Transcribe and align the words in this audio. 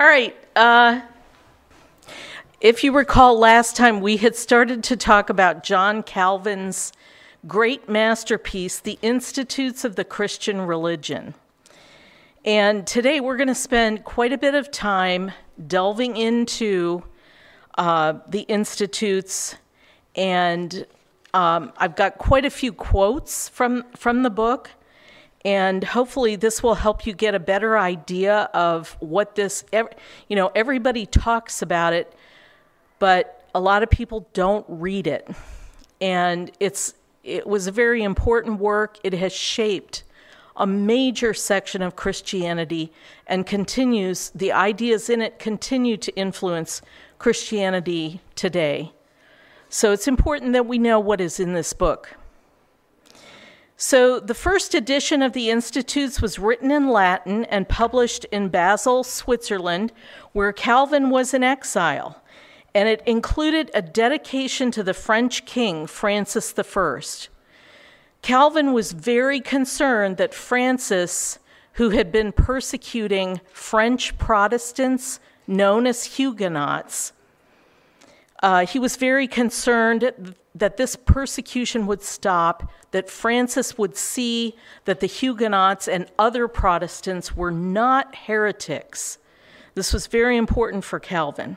All 0.00 0.06
right. 0.06 0.36
Uh, 0.54 1.00
if 2.60 2.84
you 2.84 2.92
recall, 2.92 3.36
last 3.36 3.74
time 3.74 4.00
we 4.00 4.16
had 4.16 4.36
started 4.36 4.84
to 4.84 4.96
talk 4.96 5.28
about 5.28 5.64
John 5.64 6.04
Calvin's 6.04 6.92
great 7.48 7.88
masterpiece, 7.88 8.78
The 8.78 8.96
Institutes 9.02 9.84
of 9.84 9.96
the 9.96 10.04
Christian 10.04 10.60
Religion. 10.60 11.34
And 12.44 12.86
today 12.86 13.18
we're 13.18 13.36
going 13.36 13.48
to 13.48 13.56
spend 13.56 14.04
quite 14.04 14.32
a 14.32 14.38
bit 14.38 14.54
of 14.54 14.70
time 14.70 15.32
delving 15.66 16.16
into 16.16 17.02
uh, 17.76 18.20
the 18.28 18.42
Institutes, 18.42 19.56
and 20.14 20.86
um, 21.34 21.72
I've 21.76 21.96
got 21.96 22.18
quite 22.18 22.44
a 22.44 22.50
few 22.50 22.72
quotes 22.72 23.48
from, 23.48 23.84
from 23.96 24.22
the 24.22 24.30
book. 24.30 24.70
And 25.44 25.84
hopefully, 25.84 26.36
this 26.36 26.62
will 26.62 26.74
help 26.74 27.06
you 27.06 27.12
get 27.12 27.34
a 27.34 27.38
better 27.38 27.78
idea 27.78 28.50
of 28.52 28.96
what 29.00 29.36
this, 29.36 29.64
you 29.72 30.36
know, 30.36 30.50
everybody 30.54 31.06
talks 31.06 31.62
about 31.62 31.92
it, 31.92 32.12
but 32.98 33.48
a 33.54 33.60
lot 33.60 33.82
of 33.82 33.90
people 33.90 34.28
don't 34.32 34.66
read 34.68 35.06
it. 35.06 35.28
And 36.00 36.50
it's, 36.58 36.94
it 37.22 37.46
was 37.46 37.66
a 37.66 37.72
very 37.72 38.02
important 38.02 38.58
work. 38.58 38.98
It 39.04 39.12
has 39.14 39.32
shaped 39.32 40.04
a 40.56 40.66
major 40.66 41.32
section 41.32 41.82
of 41.82 41.94
Christianity 41.94 42.92
and 43.28 43.46
continues, 43.46 44.30
the 44.34 44.50
ideas 44.50 45.08
in 45.08 45.22
it 45.22 45.38
continue 45.38 45.96
to 45.96 46.14
influence 46.16 46.82
Christianity 47.18 48.20
today. 48.34 48.92
So 49.68 49.92
it's 49.92 50.08
important 50.08 50.52
that 50.54 50.66
we 50.66 50.78
know 50.78 50.98
what 50.98 51.20
is 51.20 51.38
in 51.38 51.52
this 51.52 51.72
book. 51.72 52.17
So, 53.80 54.18
the 54.18 54.34
first 54.34 54.74
edition 54.74 55.22
of 55.22 55.34
the 55.34 55.50
Institutes 55.50 56.20
was 56.20 56.36
written 56.36 56.72
in 56.72 56.88
Latin 56.88 57.44
and 57.44 57.68
published 57.68 58.24
in 58.32 58.48
Basel, 58.48 59.04
Switzerland, 59.04 59.92
where 60.32 60.52
Calvin 60.52 61.10
was 61.10 61.32
in 61.32 61.44
exile. 61.44 62.20
And 62.74 62.88
it 62.88 63.04
included 63.06 63.70
a 63.72 63.80
dedication 63.80 64.72
to 64.72 64.82
the 64.82 64.94
French 64.94 65.46
king, 65.46 65.86
Francis 65.86 66.52
I. 66.58 67.00
Calvin 68.20 68.72
was 68.72 68.90
very 68.90 69.40
concerned 69.40 70.16
that 70.16 70.34
Francis, 70.34 71.38
who 71.74 71.90
had 71.90 72.10
been 72.10 72.32
persecuting 72.32 73.40
French 73.52 74.18
Protestants 74.18 75.20
known 75.46 75.86
as 75.86 76.16
Huguenots, 76.16 77.12
uh, 78.42 78.66
he 78.66 78.80
was 78.80 78.96
very 78.96 79.28
concerned 79.28 80.34
that 80.52 80.76
this 80.76 80.96
persecution 80.96 81.86
would 81.86 82.02
stop, 82.02 82.68
that 82.90 83.10
Francis 83.10 83.76
would 83.76 83.96
see 83.96 84.56
that 84.84 85.00
the 85.00 85.06
Huguenots 85.06 85.88
and 85.88 86.06
other 86.18 86.48
Protestants 86.48 87.36
were 87.36 87.50
not 87.50 88.14
heretics. 88.14 89.18
This 89.74 89.92
was 89.92 90.06
very 90.06 90.36
important 90.36 90.84
for 90.84 90.98
Calvin. 90.98 91.56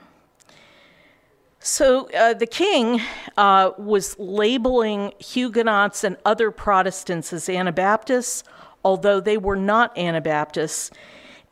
So 1.59 2.09
uh, 2.11 2.33
the 2.33 2.47
king 2.47 3.01
uh, 3.37 3.71
was 3.77 4.17
labeling 4.17 5.13
Huguenots 5.19 6.03
and 6.03 6.17
other 6.25 6.51
Protestants 6.51 7.31
as 7.31 7.47
Anabaptists, 7.47 8.43
although 8.83 9.19
they 9.19 9.37
were 9.37 9.55
not 9.55 9.95
Anabaptists. 9.97 10.91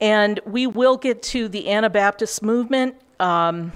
And 0.02 0.40
we 0.46 0.66
will 0.66 0.98
get 0.98 1.22
to 1.24 1.48
the 1.48 1.70
Anabaptist 1.70 2.42
movement. 2.42 2.96
Um, 3.20 3.72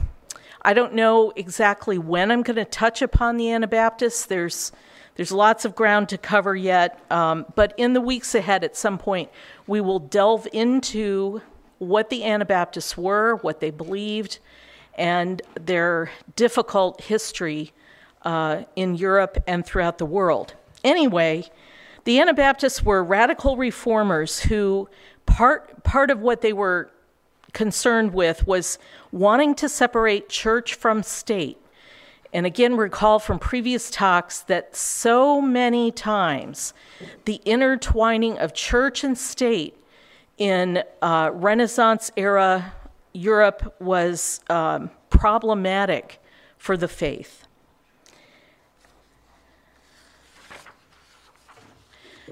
I 0.63 0.73
don't 0.73 0.93
know 0.93 1.31
exactly 1.35 1.97
when 1.97 2.31
I'm 2.31 2.41
going 2.41 2.55
to 2.55 2.65
touch 2.65 3.01
upon 3.01 3.37
the 3.37 3.51
Anabaptists. 3.51 4.25
There's 4.25 4.71
there's 5.15 5.31
lots 5.31 5.65
of 5.65 5.75
ground 5.75 6.09
to 6.09 6.17
cover 6.17 6.55
yet, 6.55 6.99
um, 7.11 7.45
but 7.55 7.73
in 7.77 7.93
the 7.93 8.01
weeks 8.01 8.33
ahead, 8.33 8.63
at 8.63 8.75
some 8.75 8.97
point, 8.97 9.29
we 9.67 9.79
will 9.79 9.99
delve 9.99 10.47
into 10.51 11.41
what 11.77 12.09
the 12.09 12.23
Anabaptists 12.23 12.97
were, 12.97 13.35
what 13.37 13.59
they 13.59 13.69
believed, 13.69 14.39
and 14.95 15.41
their 15.59 16.11
difficult 16.35 17.01
history 17.01 17.73
uh, 18.23 18.63
in 18.75 18.95
Europe 18.95 19.37
and 19.47 19.65
throughout 19.65 19.97
the 19.97 20.05
world. 20.05 20.55
Anyway, 20.83 21.45
the 22.05 22.19
Anabaptists 22.19 22.83
were 22.83 23.03
radical 23.03 23.57
reformers 23.57 24.41
who 24.41 24.89
part 25.25 25.83
part 25.83 26.11
of 26.11 26.19
what 26.19 26.41
they 26.41 26.53
were 26.53 26.91
concerned 27.53 28.13
with 28.13 28.45
was 28.47 28.77
wanting 29.11 29.55
to 29.55 29.69
separate 29.69 30.27
church 30.27 30.73
from 30.73 31.03
state. 31.03 31.57
And 32.33 32.45
again, 32.45 32.75
recall 32.75 33.19
from 33.19 33.37
previous 33.37 33.89
talks 33.89 34.41
that 34.41 34.75
so 34.75 35.39
many 35.39 35.91
times 35.91 36.73
the 37.25 37.39
intertwining 37.45 38.39
of 38.39 38.53
church 38.53 39.03
and 39.03 39.15
state 39.15 39.77
in 40.37 40.83
uh, 41.01 41.29
Renaissance 41.31 42.11
era 42.17 42.73
Europe 43.13 43.75
was 43.79 44.41
um, 44.49 44.89
problematic 45.11 46.19
for 46.57 46.75
the 46.75 46.87
faith. 46.87 47.45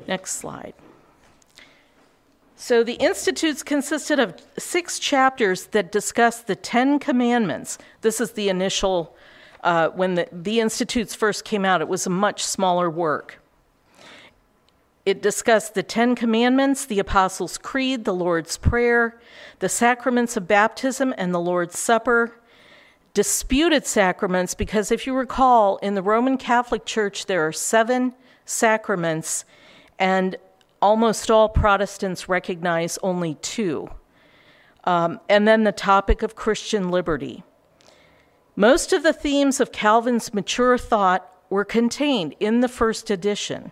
Next 0.07 0.31
slide. 0.31 0.73
So 2.55 2.83
the 2.83 2.93
Institutes 2.93 3.63
consisted 3.63 4.19
of 4.19 4.39
six 4.57 4.99
chapters 4.99 5.67
that 5.67 5.91
discuss 5.91 6.41
the 6.41 6.55
Ten 6.55 6.99
Commandments. 6.99 7.77
This 8.01 8.21
is 8.21 8.31
the 8.31 8.49
initial, 8.49 9.15
uh, 9.63 9.89
when 9.89 10.15
the, 10.15 10.27
the 10.31 10.59
Institutes 10.59 11.15
first 11.15 11.45
came 11.45 11.65
out, 11.65 11.81
it 11.81 11.87
was 11.87 12.07
a 12.07 12.09
much 12.09 12.43
smaller 12.43 12.89
work. 12.89 13.39
It 15.05 15.21
discussed 15.21 15.73
the 15.73 15.83
Ten 15.83 16.15
Commandments, 16.15 16.85
the 16.85 16.99
Apostles' 16.99 17.57
Creed, 17.57 18.05
the 18.05 18.13
Lord's 18.13 18.57
Prayer, 18.57 19.19
the 19.59 19.69
sacraments 19.69 20.37
of 20.37 20.47
baptism 20.47 21.13
and 21.17 21.33
the 21.33 21.39
Lord's 21.39 21.79
Supper, 21.79 22.39
disputed 23.13 23.85
sacraments, 23.85 24.53
because 24.53 24.91
if 24.91 25.07
you 25.07 25.15
recall, 25.15 25.77
in 25.77 25.95
the 25.95 26.03
Roman 26.03 26.37
Catholic 26.37 26.85
Church, 26.85 27.25
there 27.25 27.45
are 27.45 27.51
seven 27.51 28.13
sacraments, 28.45 29.43
and 29.97 30.37
almost 30.81 31.29
all 31.29 31.49
Protestants 31.49 32.29
recognize 32.29 32.97
only 33.03 33.35
two. 33.35 33.89
Um, 34.83 35.19
and 35.29 35.47
then 35.47 35.63
the 35.63 35.71
topic 35.71 36.23
of 36.23 36.35
Christian 36.35 36.89
liberty. 36.89 37.43
Most 38.61 38.93
of 38.93 39.01
the 39.01 39.11
themes 39.11 39.59
of 39.59 39.71
Calvin's 39.71 40.35
mature 40.35 40.77
thought 40.77 41.27
were 41.49 41.65
contained 41.65 42.35
in 42.39 42.59
the 42.59 42.67
first 42.67 43.09
edition. 43.09 43.71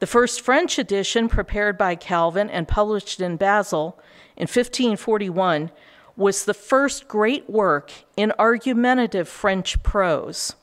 The 0.00 0.06
first 0.08 0.40
French 0.40 0.80
edition, 0.80 1.28
prepared 1.28 1.78
by 1.78 1.94
Calvin 1.94 2.50
and 2.50 2.66
published 2.66 3.20
in 3.20 3.36
Basel 3.36 3.96
in 4.36 4.48
1541, 4.48 5.70
was 6.16 6.44
the 6.44 6.54
first 6.54 7.06
great 7.06 7.48
work 7.48 7.92
in 8.16 8.32
argumentative 8.36 9.28
French 9.28 9.80
prose. 9.84 10.56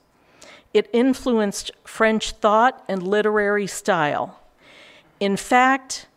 It 0.74 0.90
influenced 0.92 1.72
French 1.86 2.32
thought 2.32 2.84
and 2.90 3.02
literary 3.02 3.68
style. 3.68 4.42
In 5.22 5.38
fact, 5.38 6.08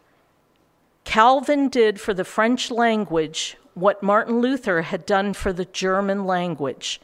Calvin 1.04 1.68
did 1.68 2.00
for 2.00 2.12
the 2.12 2.24
French 2.24 2.72
language 2.72 3.56
what 3.74 4.02
Martin 4.02 4.40
Luther 4.40 4.82
had 4.82 5.06
done 5.06 5.32
for 5.32 5.52
the 5.52 5.66
German 5.66 6.24
language. 6.26 7.00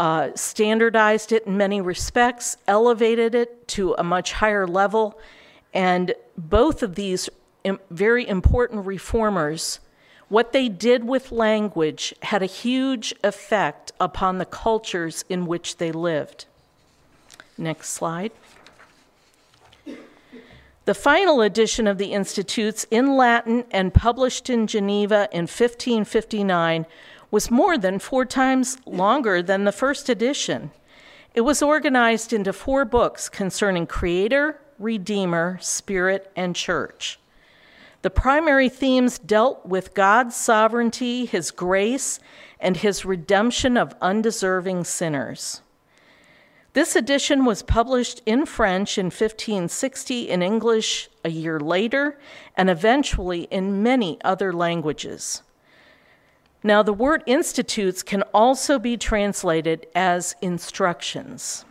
Uh, 0.00 0.34
standardized 0.34 1.30
it 1.30 1.46
in 1.46 1.58
many 1.58 1.78
respects, 1.78 2.56
elevated 2.66 3.34
it 3.34 3.68
to 3.68 3.94
a 3.98 4.02
much 4.02 4.32
higher 4.32 4.66
level, 4.66 5.20
and 5.74 6.14
both 6.38 6.82
of 6.82 6.94
these 6.94 7.28
very 7.90 8.26
important 8.26 8.86
reformers, 8.86 9.78
what 10.30 10.54
they 10.54 10.70
did 10.70 11.04
with 11.04 11.30
language 11.30 12.14
had 12.22 12.42
a 12.42 12.46
huge 12.46 13.12
effect 13.22 13.92
upon 14.00 14.38
the 14.38 14.46
cultures 14.46 15.22
in 15.28 15.44
which 15.44 15.76
they 15.76 15.92
lived. 15.92 16.46
Next 17.58 17.90
slide. 17.90 18.32
The 20.86 20.94
final 20.94 21.42
edition 21.42 21.86
of 21.86 21.98
the 21.98 22.14
Institutes 22.14 22.86
in 22.90 23.18
Latin 23.18 23.64
and 23.70 23.92
published 23.92 24.48
in 24.48 24.66
Geneva 24.66 25.28
in 25.30 25.42
1559 25.42 26.86
was 27.30 27.50
more 27.50 27.78
than 27.78 27.98
four 27.98 28.24
times 28.24 28.78
longer 28.86 29.42
than 29.42 29.64
the 29.64 29.72
first 29.72 30.08
edition. 30.08 30.70
It 31.34 31.42
was 31.42 31.62
organized 31.62 32.32
into 32.32 32.52
four 32.52 32.84
books 32.84 33.28
concerning 33.28 33.86
Creator, 33.86 34.60
Redeemer, 34.78 35.58
Spirit, 35.60 36.30
and 36.34 36.56
Church. 36.56 37.18
The 38.02 38.10
primary 38.10 38.68
themes 38.68 39.18
dealt 39.18 39.66
with 39.66 39.94
God's 39.94 40.34
sovereignty, 40.34 41.26
His 41.26 41.50
grace, 41.50 42.18
and 42.58 42.78
His 42.78 43.04
redemption 43.04 43.76
of 43.76 43.94
undeserving 44.00 44.84
sinners. 44.84 45.60
This 46.72 46.96
edition 46.96 47.44
was 47.44 47.62
published 47.62 48.22
in 48.26 48.46
French 48.46 48.96
in 48.96 49.06
1560, 49.06 50.30
in 50.30 50.40
English 50.42 51.10
a 51.24 51.28
year 51.28 51.60
later, 51.60 52.18
and 52.56 52.70
eventually 52.70 53.42
in 53.50 53.82
many 53.82 54.18
other 54.24 54.52
languages. 54.52 55.42
Now, 56.62 56.82
the 56.82 56.92
word 56.92 57.22
institutes 57.26 58.02
can 58.02 58.22
also 58.34 58.78
be 58.78 58.96
translated 58.96 59.86
as 59.94 60.34
instructions. 60.42 61.64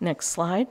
Next 0.00 0.28
slide. 0.28 0.66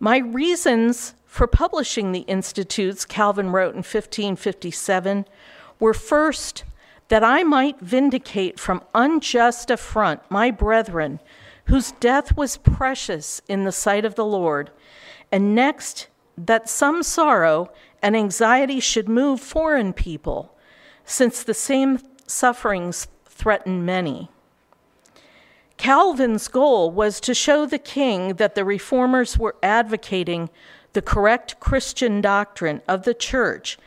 My 0.00 0.18
reasons 0.18 1.14
for 1.26 1.46
publishing 1.46 2.10
the 2.10 2.20
Institutes, 2.20 3.04
Calvin 3.04 3.52
wrote 3.52 3.74
in 3.74 3.84
1557, 3.84 5.26
were 5.78 5.94
first, 5.94 6.64
that 7.08 7.22
I 7.22 7.44
might 7.44 7.78
vindicate 7.80 8.58
from 8.58 8.82
unjust 8.94 9.70
affront 9.70 10.28
my 10.30 10.50
brethren, 10.50 11.20
whose 11.66 11.92
death 11.92 12.36
was 12.36 12.56
precious 12.56 13.42
in 13.46 13.64
the 13.64 13.72
sight 13.72 14.04
of 14.04 14.16
the 14.16 14.24
Lord, 14.24 14.70
and 15.30 15.54
next, 15.54 16.08
that 16.46 16.68
some 16.68 17.02
sorrow 17.02 17.70
and 18.02 18.16
anxiety 18.16 18.80
should 18.80 19.08
move 19.08 19.40
foreign 19.40 19.92
people, 19.92 20.56
since 21.04 21.42
the 21.42 21.54
same 21.54 21.98
sufferings 22.26 23.08
threaten 23.26 23.84
many. 23.84 24.30
Calvin's 25.76 26.48
goal 26.48 26.90
was 26.90 27.20
to 27.20 27.34
show 27.34 27.64
the 27.64 27.78
king 27.78 28.34
that 28.34 28.54
the 28.54 28.64
reformers 28.64 29.38
were 29.38 29.56
advocating 29.62 30.50
the 30.92 31.02
correct 31.02 31.58
Christian 31.58 32.20
doctrine 32.20 32.82
of 32.86 33.04
the 33.04 33.14
church, 33.14 33.78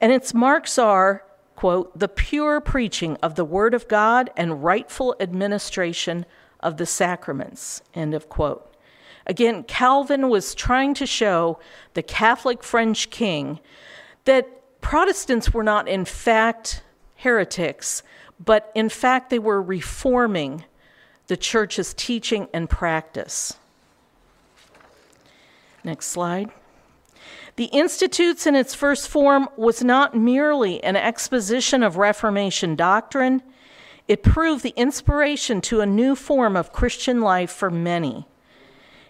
and 0.00 0.12
its 0.12 0.34
marks 0.34 0.78
are, 0.78 1.24
quote, 1.56 1.98
the 1.98 2.08
pure 2.08 2.60
preaching 2.60 3.16
of 3.22 3.34
the 3.34 3.44
Word 3.44 3.74
of 3.74 3.88
God 3.88 4.30
and 4.36 4.62
rightful 4.62 5.16
administration 5.20 6.26
of 6.60 6.76
the 6.76 6.86
sacraments, 6.86 7.82
end 7.94 8.14
of 8.14 8.28
quote. 8.28 8.67
Again, 9.28 9.64
Calvin 9.64 10.30
was 10.30 10.54
trying 10.54 10.94
to 10.94 11.06
show 11.06 11.58
the 11.94 12.02
Catholic 12.02 12.64
French 12.64 13.10
king 13.10 13.60
that 14.24 14.80
Protestants 14.80 15.52
were 15.52 15.62
not, 15.62 15.86
in 15.88 16.04
fact, 16.04 16.82
heretics, 17.16 18.02
but 18.42 18.70
in 18.74 18.88
fact, 18.88 19.28
they 19.28 19.38
were 19.38 19.60
reforming 19.60 20.64
the 21.26 21.36
church's 21.36 21.92
teaching 21.92 22.48
and 22.54 22.70
practice. 22.70 23.58
Next 25.84 26.06
slide. 26.06 26.50
The 27.56 27.66
Institutes 27.66 28.46
in 28.46 28.54
its 28.54 28.74
first 28.74 29.08
form 29.08 29.48
was 29.56 29.82
not 29.82 30.16
merely 30.16 30.82
an 30.84 30.96
exposition 30.96 31.82
of 31.82 31.96
Reformation 31.96 32.76
doctrine, 32.76 33.42
it 34.06 34.22
proved 34.22 34.62
the 34.62 34.72
inspiration 34.76 35.60
to 35.62 35.80
a 35.80 35.86
new 35.86 36.14
form 36.14 36.56
of 36.56 36.72
Christian 36.72 37.20
life 37.20 37.50
for 37.50 37.70
many. 37.70 38.26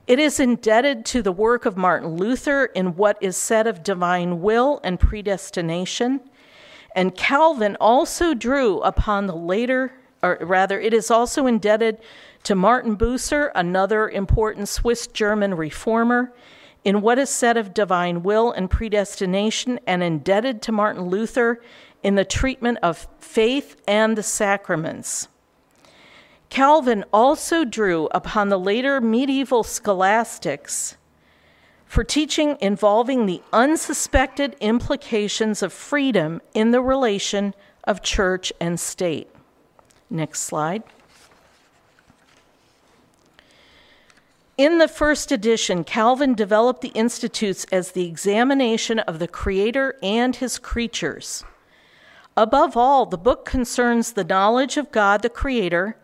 It 0.08 0.18
is 0.18 0.40
indebted 0.40 1.04
to 1.06 1.20
the 1.20 1.32
work 1.32 1.66
of 1.66 1.76
Martin 1.76 2.16
Luther 2.16 2.64
in 2.64 2.96
what 2.96 3.18
is 3.20 3.36
said 3.36 3.66
of 3.66 3.82
divine 3.82 4.40
will 4.40 4.80
and 4.82 4.98
predestination. 4.98 6.20
And 6.96 7.14
Calvin 7.14 7.76
also 7.78 8.32
drew 8.32 8.80
upon 8.80 9.26
the 9.26 9.36
later, 9.36 9.92
or 10.22 10.38
rather, 10.40 10.80
it 10.80 10.94
is 10.94 11.10
also 11.10 11.46
indebted 11.46 11.98
to 12.44 12.54
Martin 12.54 12.96
Bucer, 12.96 13.52
another 13.54 14.08
important 14.08 14.70
Swiss 14.70 15.06
German 15.08 15.52
reformer, 15.52 16.32
in 16.84 17.02
what 17.02 17.18
is 17.18 17.28
said 17.28 17.58
of 17.58 17.74
divine 17.74 18.22
will 18.22 18.50
and 18.50 18.70
predestination, 18.70 19.78
and 19.86 20.02
indebted 20.02 20.62
to 20.62 20.72
Martin 20.72 21.10
Luther 21.10 21.60
in 22.02 22.14
the 22.14 22.24
treatment 22.24 22.78
of 22.82 23.06
faith 23.20 23.76
and 23.86 24.16
the 24.16 24.22
sacraments. 24.22 25.28
Calvin 26.50 27.04
also 27.12 27.64
drew 27.64 28.06
upon 28.12 28.48
the 28.48 28.58
later 28.58 29.00
medieval 29.00 29.62
scholastics 29.62 30.96
for 31.86 32.04
teaching 32.04 32.56
involving 32.60 33.26
the 33.26 33.42
unsuspected 33.52 34.56
implications 34.60 35.62
of 35.62 35.72
freedom 35.72 36.40
in 36.54 36.70
the 36.70 36.80
relation 36.80 37.54
of 37.84 38.02
church 38.02 38.52
and 38.60 38.78
state. 38.78 39.28
Next 40.10 40.40
slide. 40.40 40.82
In 44.58 44.78
the 44.78 44.88
first 44.88 45.30
edition, 45.30 45.84
Calvin 45.84 46.34
developed 46.34 46.80
the 46.80 46.88
Institutes 46.88 47.64
as 47.70 47.92
the 47.92 48.06
examination 48.06 48.98
of 48.98 49.20
the 49.20 49.28
Creator 49.28 49.96
and 50.02 50.34
his 50.34 50.58
creatures. 50.58 51.44
Above 52.36 52.76
all, 52.76 53.06
the 53.06 53.16
book 53.16 53.44
concerns 53.44 54.12
the 54.12 54.24
knowledge 54.24 54.76
of 54.76 54.90
God 54.90 55.22
the 55.22 55.30
Creator, 55.30 55.96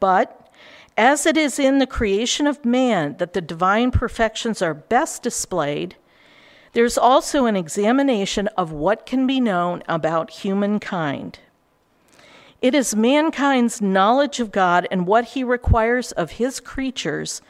but 0.00 0.50
as 0.96 1.26
it 1.26 1.36
is 1.36 1.58
in 1.58 1.78
the 1.78 1.86
creation 1.86 2.46
of 2.46 2.64
man 2.64 3.16
that 3.18 3.32
the 3.32 3.40
divine 3.40 3.90
perfections 3.90 4.60
are 4.60 4.74
best 4.74 5.22
displayed, 5.22 5.96
there's 6.72 6.98
also 6.98 7.46
an 7.46 7.56
examination 7.56 8.48
of 8.56 8.72
what 8.72 9.06
can 9.06 9.26
be 9.26 9.40
known 9.40 9.82
about 9.88 10.30
humankind. 10.30 11.38
It 12.60 12.74
is 12.74 12.96
mankind's 12.96 13.80
knowledge 13.80 14.40
of 14.40 14.50
God 14.50 14.88
and 14.90 15.06
what 15.06 15.26
he 15.26 15.44
requires 15.44 16.10
of 16.12 16.32
his 16.32 16.58
creatures 16.58 17.40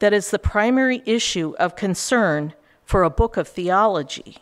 that 0.00 0.12
is 0.12 0.30
the 0.30 0.38
primary 0.38 1.02
issue 1.06 1.54
of 1.58 1.76
concern 1.76 2.52
for 2.84 3.02
a 3.02 3.10
book 3.10 3.36
of 3.36 3.48
theology. 3.48 4.36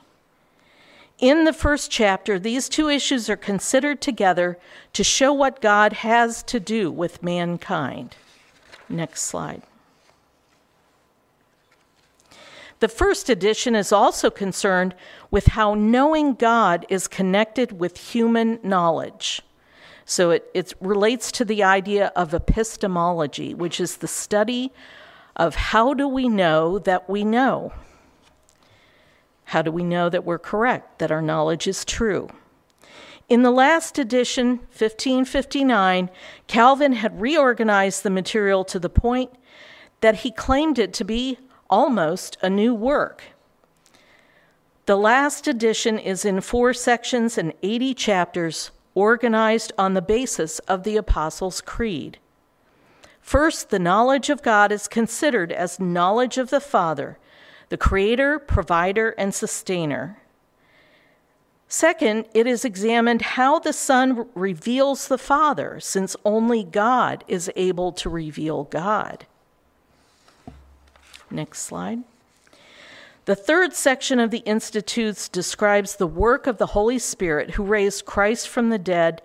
In 1.18 1.44
the 1.44 1.52
first 1.52 1.90
chapter, 1.90 2.38
these 2.38 2.68
two 2.68 2.88
issues 2.88 3.28
are 3.28 3.36
considered 3.36 4.00
together 4.00 4.56
to 4.92 5.02
show 5.02 5.32
what 5.32 5.60
God 5.60 5.94
has 5.94 6.44
to 6.44 6.60
do 6.60 6.92
with 6.92 7.24
mankind. 7.24 8.14
Next 8.88 9.22
slide. 9.22 9.62
The 12.78 12.88
first 12.88 13.28
edition 13.28 13.74
is 13.74 13.90
also 13.90 14.30
concerned 14.30 14.94
with 15.32 15.48
how 15.48 15.74
knowing 15.74 16.34
God 16.34 16.86
is 16.88 17.08
connected 17.08 17.80
with 17.80 18.12
human 18.12 18.60
knowledge. 18.62 19.42
So 20.04 20.30
it, 20.30 20.48
it 20.54 20.72
relates 20.80 21.32
to 21.32 21.44
the 21.44 21.64
idea 21.64 22.12
of 22.14 22.32
epistemology, 22.32 23.52
which 23.52 23.80
is 23.80 23.96
the 23.96 24.06
study 24.06 24.72
of 25.34 25.56
how 25.56 25.94
do 25.94 26.06
we 26.06 26.28
know 26.28 26.78
that 26.78 27.10
we 27.10 27.24
know? 27.24 27.72
How 29.48 29.62
do 29.62 29.72
we 29.72 29.82
know 29.82 30.10
that 30.10 30.26
we're 30.26 30.38
correct, 30.38 30.98
that 30.98 31.10
our 31.10 31.22
knowledge 31.22 31.66
is 31.66 31.82
true? 31.82 32.28
In 33.30 33.42
the 33.42 33.50
last 33.50 33.98
edition, 33.98 34.58
1559, 34.76 36.10
Calvin 36.46 36.92
had 36.92 37.18
reorganized 37.18 38.02
the 38.02 38.10
material 38.10 38.62
to 38.64 38.78
the 38.78 38.90
point 38.90 39.30
that 40.02 40.16
he 40.16 40.30
claimed 40.30 40.78
it 40.78 40.92
to 40.92 41.04
be 41.04 41.38
almost 41.70 42.36
a 42.42 42.50
new 42.50 42.74
work. 42.74 43.22
The 44.84 44.98
last 44.98 45.48
edition 45.48 45.98
is 45.98 46.26
in 46.26 46.42
four 46.42 46.74
sections 46.74 47.38
and 47.38 47.54
80 47.62 47.94
chapters, 47.94 48.70
organized 48.94 49.72
on 49.78 49.94
the 49.94 50.02
basis 50.02 50.58
of 50.60 50.82
the 50.82 50.98
Apostles' 50.98 51.62
Creed. 51.62 52.18
First, 53.22 53.70
the 53.70 53.78
knowledge 53.78 54.28
of 54.28 54.42
God 54.42 54.70
is 54.70 54.88
considered 54.88 55.52
as 55.52 55.80
knowledge 55.80 56.36
of 56.36 56.50
the 56.50 56.60
Father, 56.60 57.16
the 57.68 57.76
Creator, 57.76 58.38
Provider, 58.40 59.10
and 59.10 59.34
Sustainer. 59.34 60.18
Second, 61.68 62.26
it 62.32 62.46
is 62.46 62.64
examined 62.64 63.20
how 63.20 63.58
the 63.58 63.74
Son 63.74 64.26
reveals 64.34 65.08
the 65.08 65.18
Father, 65.18 65.78
since 65.80 66.16
only 66.24 66.64
God 66.64 67.24
is 67.28 67.50
able 67.56 67.92
to 67.92 68.08
reveal 68.08 68.64
God. 68.64 69.26
Next 71.30 71.60
slide. 71.60 72.04
The 73.26 73.36
third 73.36 73.74
section 73.74 74.18
of 74.18 74.30
the 74.30 74.38
Institutes 74.38 75.28
describes 75.28 75.96
the 75.96 76.06
work 76.06 76.46
of 76.46 76.56
the 76.56 76.68
Holy 76.68 76.98
Spirit 76.98 77.52
who 77.52 77.62
raised 77.62 78.06
Christ 78.06 78.48
from 78.48 78.70
the 78.70 78.78
dead 78.78 79.20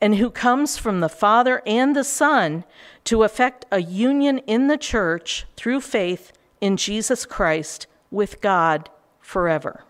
and 0.00 0.14
who 0.14 0.30
comes 0.30 0.78
from 0.78 1.00
the 1.00 1.10
Father 1.10 1.60
and 1.66 1.94
the 1.94 2.04
Son 2.04 2.64
to 3.04 3.22
effect 3.22 3.66
a 3.70 3.82
union 3.82 4.38
in 4.38 4.68
the 4.68 4.78
church 4.78 5.44
through 5.56 5.82
faith 5.82 6.32
in 6.62 6.78
Jesus 6.78 7.26
Christ 7.26 7.86
with 8.10 8.40
God 8.40 8.88
forever. 9.20 9.84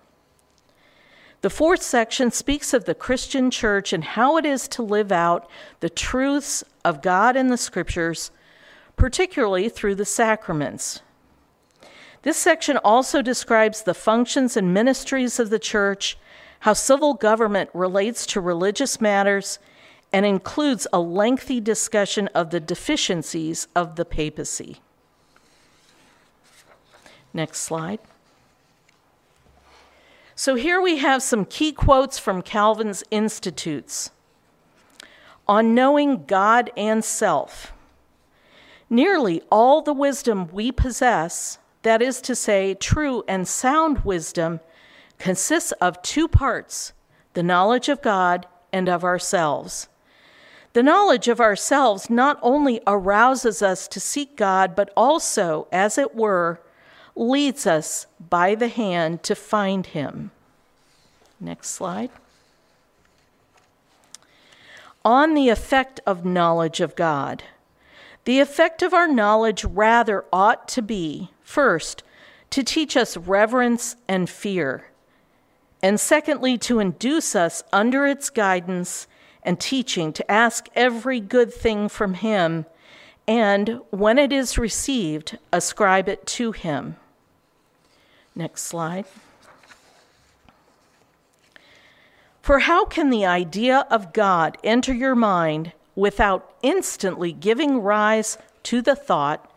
The 1.42 1.50
fourth 1.50 1.82
section 1.82 2.30
speaks 2.30 2.72
of 2.72 2.86
the 2.86 2.94
Christian 2.94 3.50
church 3.50 3.92
and 3.92 4.02
how 4.02 4.36
it 4.38 4.46
is 4.46 4.66
to 4.68 4.82
live 4.82 5.12
out 5.12 5.48
the 5.80 5.90
truths 5.90 6.64
of 6.84 7.02
God 7.02 7.36
in 7.36 7.48
the 7.48 7.56
scriptures, 7.56 8.30
particularly 8.96 9.68
through 9.68 9.96
the 9.96 10.04
sacraments. 10.04 11.00
This 12.22 12.36
section 12.36 12.78
also 12.78 13.20
describes 13.20 13.82
the 13.82 13.94
functions 13.94 14.56
and 14.56 14.72
ministries 14.72 15.38
of 15.38 15.50
the 15.50 15.58
church, 15.58 16.16
how 16.60 16.72
civil 16.72 17.14
government 17.14 17.68
relates 17.74 18.24
to 18.26 18.40
religious 18.40 19.00
matters, 19.00 19.58
and 20.12 20.24
includes 20.24 20.86
a 20.92 21.00
lengthy 21.00 21.60
discussion 21.60 22.28
of 22.28 22.50
the 22.50 22.60
deficiencies 22.60 23.66
of 23.74 23.96
the 23.96 24.04
papacy. 24.04 24.80
Next 27.34 27.60
slide. 27.60 28.00
So 30.34 30.54
here 30.54 30.80
we 30.80 30.98
have 30.98 31.22
some 31.22 31.44
key 31.44 31.72
quotes 31.72 32.18
from 32.18 32.42
Calvin's 32.42 33.04
Institutes 33.10 34.10
on 35.46 35.74
knowing 35.74 36.24
God 36.24 36.70
and 36.76 37.04
self. 37.04 37.72
Nearly 38.88 39.42
all 39.50 39.82
the 39.82 39.92
wisdom 39.92 40.48
we 40.52 40.72
possess, 40.72 41.58
that 41.82 42.02
is 42.02 42.20
to 42.22 42.34
say, 42.34 42.74
true 42.74 43.24
and 43.26 43.46
sound 43.46 44.04
wisdom, 44.04 44.60
consists 45.18 45.72
of 45.72 46.00
two 46.02 46.28
parts 46.28 46.92
the 47.34 47.42
knowledge 47.42 47.88
of 47.88 48.02
God 48.02 48.46
and 48.72 48.88
of 48.88 49.04
ourselves. 49.04 49.88
The 50.74 50.82
knowledge 50.82 51.28
of 51.28 51.40
ourselves 51.40 52.10
not 52.10 52.38
only 52.42 52.80
arouses 52.86 53.62
us 53.62 53.88
to 53.88 54.00
seek 54.00 54.36
God, 54.36 54.74
but 54.74 54.90
also, 54.96 55.66
as 55.72 55.98
it 55.98 56.14
were, 56.14 56.60
leads 57.14 57.66
us 57.66 58.06
by 58.30 58.54
the 58.54 58.68
hand 58.68 59.22
to 59.22 59.34
find 59.34 59.86
him. 59.86 60.30
Next 61.40 61.70
slide. 61.70 62.10
On 65.04 65.34
the 65.34 65.48
effect 65.48 66.00
of 66.06 66.24
knowledge 66.24 66.80
of 66.80 66.94
God. 66.96 67.42
The 68.24 68.38
effect 68.38 68.82
of 68.82 68.94
our 68.94 69.08
knowledge 69.08 69.64
rather 69.64 70.24
ought 70.32 70.68
to 70.68 70.82
be, 70.82 71.30
first, 71.42 72.04
to 72.50 72.62
teach 72.62 72.96
us 72.96 73.16
reverence 73.16 73.96
and 74.06 74.30
fear, 74.30 74.90
and 75.82 75.98
secondly, 75.98 76.56
to 76.58 76.78
induce 76.78 77.34
us 77.34 77.64
under 77.72 78.06
its 78.06 78.30
guidance 78.30 79.08
and 79.42 79.58
teaching 79.58 80.12
to 80.12 80.30
ask 80.30 80.68
every 80.76 81.18
good 81.18 81.52
thing 81.52 81.88
from 81.88 82.14
Him, 82.14 82.66
and 83.26 83.80
when 83.90 84.18
it 84.18 84.32
is 84.32 84.56
received, 84.56 85.38
ascribe 85.52 86.08
it 86.08 86.24
to 86.26 86.52
Him. 86.52 86.96
Next 88.34 88.62
slide. 88.62 89.04
For 92.40 92.60
how 92.60 92.84
can 92.84 93.10
the 93.10 93.24
idea 93.24 93.86
of 93.90 94.12
God 94.12 94.58
enter 94.64 94.92
your 94.92 95.14
mind 95.14 95.72
without 95.94 96.52
instantly 96.62 97.32
giving 97.32 97.80
rise 97.80 98.38
to 98.64 98.82
the 98.82 98.96
thought 98.96 99.48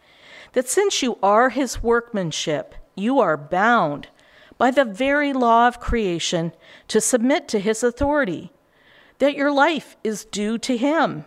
that 0.53 0.70
since 0.70 1.01
you 1.01 1.17
are 1.24 1.50
His 1.50 1.82
workmanship, 1.82 2.75
you 2.96 3.20
are 3.20 3.38
bound 3.38 4.08
by 4.58 4.72
the 4.72 4.86
very 4.86 5.34
law 5.34 5.67
of 5.67 5.79
creation 5.79 6.53
to 6.88 7.01
submit 7.01 7.48
to 7.50 7.60
His 7.60 7.84
authority, 7.84 8.51
that 9.20 9.36
your 9.36 9.51
life 9.51 9.98
is 10.03 10.25
due 10.25 10.58
to 10.60 10.77
Him, 10.77 11.25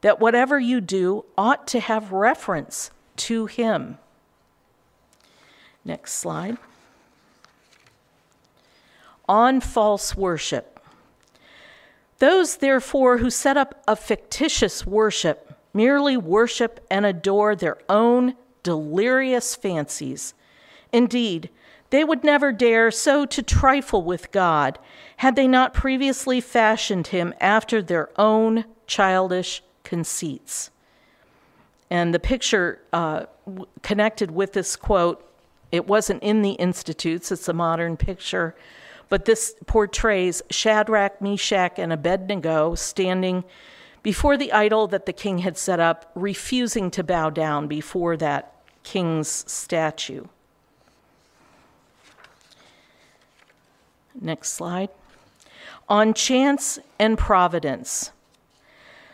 that 0.00 0.20
whatever 0.20 0.58
you 0.58 0.80
do 0.80 1.24
ought 1.36 1.66
to 1.68 1.80
have 1.80 2.12
reference 2.12 2.90
to 3.16 3.46
Him? 3.46 3.98
Next 5.84 6.12
slide. 6.14 6.58
On 9.28 9.60
false 9.60 10.16
worship. 10.16 10.80
Those, 12.18 12.56
therefore, 12.56 13.18
who 13.18 13.30
set 13.30 13.56
up 13.56 13.82
a 13.86 13.94
fictitious 13.94 14.86
worship 14.86 15.54
merely 15.72 16.16
worship 16.16 16.84
and 16.90 17.06
adore 17.06 17.54
their 17.54 17.78
own 17.88 18.34
delirious 18.62 19.54
fancies. 19.54 20.34
Indeed, 20.92 21.50
they 21.90 22.04
would 22.04 22.24
never 22.24 22.52
dare 22.52 22.90
so 22.90 23.24
to 23.26 23.42
trifle 23.42 24.02
with 24.02 24.32
God 24.32 24.78
had 25.18 25.36
they 25.36 25.48
not 25.48 25.74
previously 25.74 26.40
fashioned 26.40 27.08
him 27.08 27.32
after 27.40 27.80
their 27.80 28.10
own 28.18 28.64
childish 28.86 29.62
conceits. 29.84 30.70
And 31.90 32.12
the 32.12 32.18
picture 32.18 32.80
uh, 32.92 33.26
connected 33.82 34.30
with 34.30 34.52
this 34.52 34.76
quote, 34.76 35.24
it 35.72 35.86
wasn't 35.86 36.22
in 36.22 36.42
the 36.42 36.52
Institutes, 36.52 37.32
it's 37.32 37.48
a 37.48 37.52
modern 37.52 37.96
picture 37.96 38.54
but 39.08 39.24
this 39.24 39.54
portrays 39.66 40.42
Shadrach, 40.50 41.20
Meshach, 41.20 41.78
and 41.78 41.92
Abednego 41.92 42.74
standing 42.74 43.44
before 44.02 44.36
the 44.36 44.52
idol 44.52 44.86
that 44.88 45.06
the 45.06 45.12
king 45.12 45.38
had 45.38 45.58
set 45.58 45.80
up, 45.80 46.10
refusing 46.14 46.90
to 46.92 47.02
bow 47.02 47.30
down 47.30 47.66
before 47.66 48.16
that 48.16 48.54
king's 48.82 49.28
statue. 49.28 50.24
Next 54.20 54.50
slide. 54.50 54.88
On 55.88 56.12
chance 56.12 56.78
and 56.98 57.16
providence. 57.16 58.12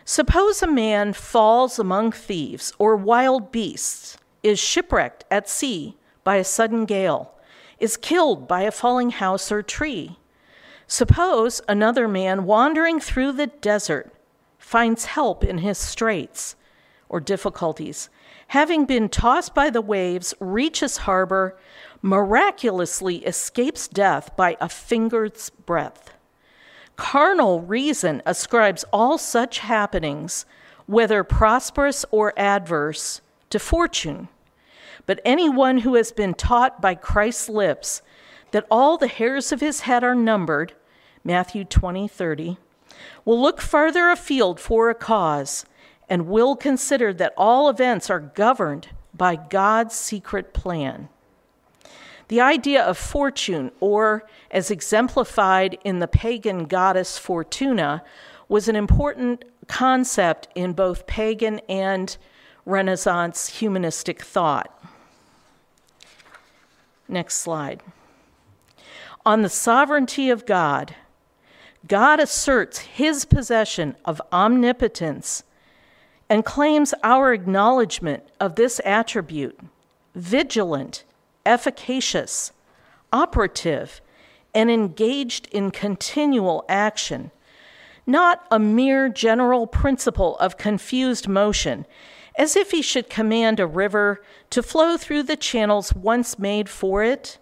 Suppose 0.03 0.61
a 0.61 0.67
man 0.67 1.13
falls 1.13 1.79
among 1.79 2.11
thieves 2.11 2.73
or 2.77 2.95
wild 2.95 3.51
beasts, 3.51 4.17
is 4.43 4.59
shipwrecked 4.59 5.25
at 5.31 5.49
sea 5.49 5.97
by 6.23 6.35
a 6.35 6.43
sudden 6.43 6.85
gale 6.85 7.34
is 7.79 7.97
killed 7.97 8.47
by 8.47 8.61
a 8.61 8.71
falling 8.71 9.11
house 9.11 9.51
or 9.51 9.61
tree. 9.61 10.17
Suppose 10.87 11.61
another 11.67 12.07
man 12.07 12.45
wandering 12.45 12.99
through 12.99 13.33
the 13.33 13.47
desert 13.47 14.13
finds 14.57 15.05
help 15.05 15.43
in 15.43 15.59
his 15.59 15.77
straits 15.77 16.55
or 17.09 17.19
difficulties, 17.19 18.09
having 18.47 18.85
been 18.85 19.09
tossed 19.09 19.53
by 19.53 19.69
the 19.69 19.81
waves, 19.81 20.33
reaches 20.39 20.97
harbor, 20.97 21.57
miraculously 22.01 23.17
escapes 23.25 23.87
death 23.87 24.35
by 24.35 24.57
a 24.59 24.69
finger's 24.69 25.49
breadth. 25.49 26.13
Carnal 26.95 27.61
reason 27.61 28.21
ascribes 28.25 28.85
all 28.93 29.17
such 29.17 29.59
happenings, 29.59 30.45
whether 30.85 31.23
prosperous 31.23 32.05
or 32.11 32.33
adverse, 32.37 33.21
to 33.49 33.59
fortune 33.59 34.27
but 35.05 35.21
anyone 35.23 35.79
who 35.79 35.95
has 35.95 36.11
been 36.11 36.33
taught 36.33 36.81
by 36.81 36.95
Christ's 36.95 37.49
lips 37.49 38.01
that 38.51 38.65
all 38.71 38.97
the 38.97 39.07
hairs 39.07 39.51
of 39.51 39.61
his 39.61 39.81
head 39.81 40.03
are 40.03 40.15
numbered, 40.15 40.73
Matthew 41.23 41.63
20, 41.65 42.07
30, 42.07 42.57
will 43.23 43.41
look 43.41 43.61
farther 43.61 44.09
afield 44.09 44.59
for 44.59 44.89
a 44.89 44.95
cause 44.95 45.65
and 46.09 46.27
will 46.27 46.55
consider 46.55 47.13
that 47.13 47.33
all 47.35 47.69
events 47.69 48.09
are 48.09 48.19
governed 48.19 48.89
by 49.13 49.35
God's 49.35 49.95
secret 49.95 50.53
plan. 50.53 51.09
The 52.27 52.41
idea 52.41 52.83
of 52.83 52.97
fortune, 52.97 53.71
or 53.79 54.27
as 54.49 54.71
exemplified 54.71 55.77
in 55.83 55.99
the 55.99 56.07
pagan 56.07 56.65
goddess 56.65 57.17
Fortuna, 57.17 58.03
was 58.47 58.67
an 58.67 58.75
important 58.75 59.45
concept 59.67 60.47
in 60.55 60.73
both 60.73 61.07
pagan 61.07 61.59
and 61.69 62.15
Renaissance 62.65 63.47
humanistic 63.47 64.21
thought. 64.21 64.84
Next 67.07 67.35
slide. 67.35 67.83
On 69.25 69.41
the 69.41 69.49
sovereignty 69.49 70.29
of 70.29 70.45
God, 70.45 70.95
God 71.87 72.19
asserts 72.19 72.79
his 72.79 73.25
possession 73.25 73.95
of 74.05 74.21
omnipotence 74.31 75.43
and 76.29 76.43
claims 76.43 76.93
our 77.03 77.33
acknowledgement 77.33 78.23
of 78.39 78.55
this 78.55 78.81
attribute 78.83 79.59
vigilant, 80.15 81.03
efficacious, 81.45 82.51
operative, 83.11 84.01
and 84.53 84.71
engaged 84.71 85.47
in 85.51 85.69
continual 85.69 86.63
action, 86.69 87.31
not 88.07 88.45
a 88.49 88.57
mere 88.57 89.09
general 89.09 89.67
principle 89.67 90.37
of 90.37 90.57
confused 90.57 91.27
motion 91.27 91.85
as 92.37 92.55
if 92.55 92.71
he 92.71 92.81
should 92.81 93.09
command 93.09 93.59
a 93.59 93.67
river 93.67 94.21
to 94.49 94.61
flow 94.61 94.97
through 94.97 95.23
the 95.23 95.37
channels 95.37 95.93
once 95.93 96.37
made 96.37 96.69
for 96.69 97.03
it, 97.03 97.37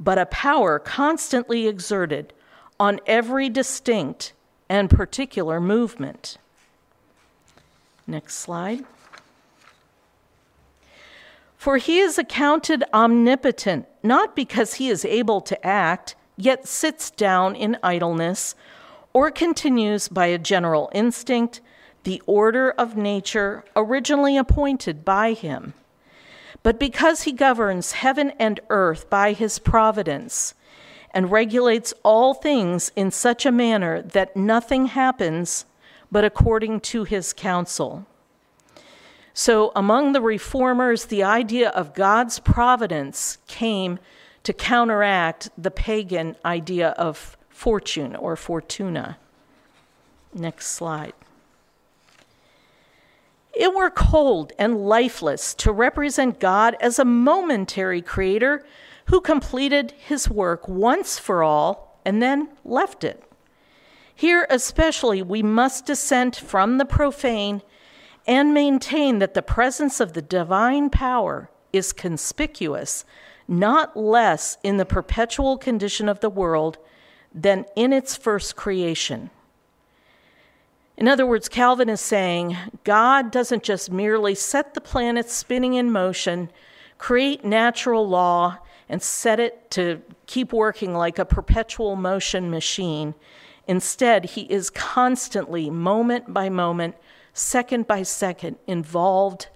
but 0.00 0.18
a 0.18 0.26
power 0.26 0.78
constantly 0.78 1.68
exerted 1.68 2.32
on 2.78 2.98
every 3.06 3.48
distinct 3.48 4.32
and 4.68 4.90
particular 4.90 5.60
movement. 5.60 6.38
Next 8.06 8.36
slide. 8.38 8.84
For 11.56 11.76
he 11.76 12.00
is 12.00 12.18
accounted 12.18 12.82
omnipotent, 12.92 13.86
not 14.02 14.34
because 14.34 14.74
he 14.74 14.88
is 14.88 15.04
able 15.04 15.40
to 15.42 15.64
act, 15.64 16.16
yet 16.36 16.66
sits 16.66 17.10
down 17.10 17.54
in 17.54 17.78
idleness, 17.84 18.56
or 19.12 19.30
continues 19.30 20.08
by 20.08 20.26
a 20.26 20.38
general 20.38 20.90
instinct 20.92 21.60
the 22.04 22.22
order 22.26 22.70
of 22.70 22.96
nature 22.96 23.64
originally 23.76 24.36
appointed 24.36 25.04
by 25.04 25.32
him. 25.32 25.74
But 26.62 26.78
because 26.78 27.22
he 27.22 27.32
governs 27.32 27.92
heaven 27.92 28.32
and 28.38 28.60
earth 28.70 29.10
by 29.10 29.32
his 29.32 29.58
providence 29.58 30.54
and 31.12 31.30
regulates 31.30 31.92
all 32.02 32.34
things 32.34 32.92
in 32.96 33.10
such 33.10 33.44
a 33.44 33.52
manner 33.52 34.02
that 34.02 34.36
nothing 34.36 34.86
happens 34.86 35.64
but 36.10 36.24
according 36.24 36.80
to 36.80 37.04
his 37.04 37.32
counsel. 37.32 38.06
So, 39.34 39.72
among 39.74 40.12
the 40.12 40.20
reformers, 40.20 41.06
the 41.06 41.22
idea 41.22 41.70
of 41.70 41.94
God's 41.94 42.38
providence 42.38 43.38
came 43.46 43.98
to 44.42 44.52
counteract 44.52 45.48
the 45.56 45.70
pagan 45.70 46.36
idea 46.44 46.90
of 46.90 47.38
fortune 47.48 48.14
or 48.14 48.36
fortuna. 48.36 49.16
Next 50.34 50.66
slide. 50.68 51.14
It 53.52 53.74
were 53.74 53.90
cold 53.90 54.52
and 54.58 54.86
lifeless 54.86 55.54
to 55.54 55.72
represent 55.72 56.40
God 56.40 56.76
as 56.80 56.98
a 56.98 57.04
momentary 57.04 58.00
creator 58.00 58.64
who 59.06 59.20
completed 59.20 59.92
his 59.92 60.30
work 60.30 60.68
once 60.68 61.18
for 61.18 61.42
all 61.42 62.00
and 62.04 62.22
then 62.22 62.48
left 62.64 63.04
it. 63.04 63.22
Here, 64.14 64.46
especially, 64.48 65.22
we 65.22 65.42
must 65.42 65.86
dissent 65.86 66.36
from 66.36 66.78
the 66.78 66.84
profane 66.84 67.62
and 68.26 68.54
maintain 68.54 69.18
that 69.18 69.34
the 69.34 69.42
presence 69.42 70.00
of 70.00 70.12
the 70.12 70.22
divine 70.22 70.90
power 70.90 71.50
is 71.72 71.92
conspicuous, 71.92 73.04
not 73.48 73.96
less 73.96 74.58
in 74.62 74.76
the 74.76 74.84
perpetual 74.84 75.58
condition 75.58 76.08
of 76.08 76.20
the 76.20 76.30
world 76.30 76.78
than 77.34 77.64
in 77.74 77.92
its 77.92 78.16
first 78.16 78.56
creation. 78.56 79.30
In 80.96 81.08
other 81.08 81.26
words, 81.26 81.48
Calvin 81.48 81.88
is 81.88 82.00
saying 82.00 82.56
God 82.84 83.30
doesn't 83.30 83.62
just 83.62 83.90
merely 83.90 84.34
set 84.34 84.74
the 84.74 84.80
planets 84.80 85.32
spinning 85.32 85.74
in 85.74 85.90
motion, 85.90 86.50
create 86.98 87.44
natural 87.44 88.06
law 88.06 88.58
and 88.88 89.02
set 89.02 89.40
it 89.40 89.70
to 89.70 90.02
keep 90.26 90.52
working 90.52 90.94
like 90.94 91.18
a 91.18 91.24
perpetual 91.24 91.96
motion 91.96 92.50
machine. 92.50 93.14
Instead, 93.66 94.26
he 94.26 94.42
is 94.42 94.70
constantly, 94.70 95.70
moment 95.70 96.34
by 96.34 96.48
moment, 96.48 96.94
second 97.32 97.86
by 97.86 98.02
second, 98.02 98.56
involved 98.66 99.48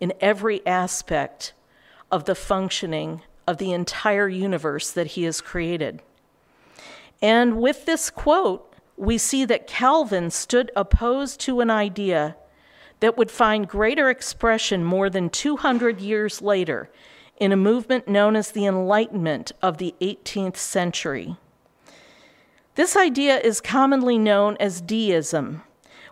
in 0.00 0.12
every 0.20 0.64
aspect 0.66 1.54
of 2.10 2.24
the 2.24 2.34
functioning 2.34 3.22
of 3.46 3.58
the 3.58 3.72
entire 3.72 4.28
universe 4.28 4.90
that 4.92 5.08
he 5.08 5.24
has 5.24 5.40
created. 5.40 6.00
And 7.20 7.60
with 7.60 7.86
this 7.86 8.10
quote, 8.10 8.73
we 8.96 9.18
see 9.18 9.44
that 9.44 9.66
Calvin 9.66 10.30
stood 10.30 10.70
opposed 10.76 11.40
to 11.40 11.60
an 11.60 11.70
idea 11.70 12.36
that 13.00 13.16
would 13.16 13.30
find 13.30 13.68
greater 13.68 14.08
expression 14.08 14.84
more 14.84 15.10
than 15.10 15.28
200 15.28 16.00
years 16.00 16.40
later 16.40 16.88
in 17.36 17.52
a 17.52 17.56
movement 17.56 18.06
known 18.06 18.36
as 18.36 18.52
the 18.52 18.66
Enlightenment 18.66 19.52
of 19.60 19.78
the 19.78 19.94
18th 20.00 20.56
century. 20.56 21.36
This 22.76 22.96
idea 22.96 23.38
is 23.38 23.60
commonly 23.60 24.18
known 24.18 24.56
as 24.58 24.80
deism, 24.80 25.62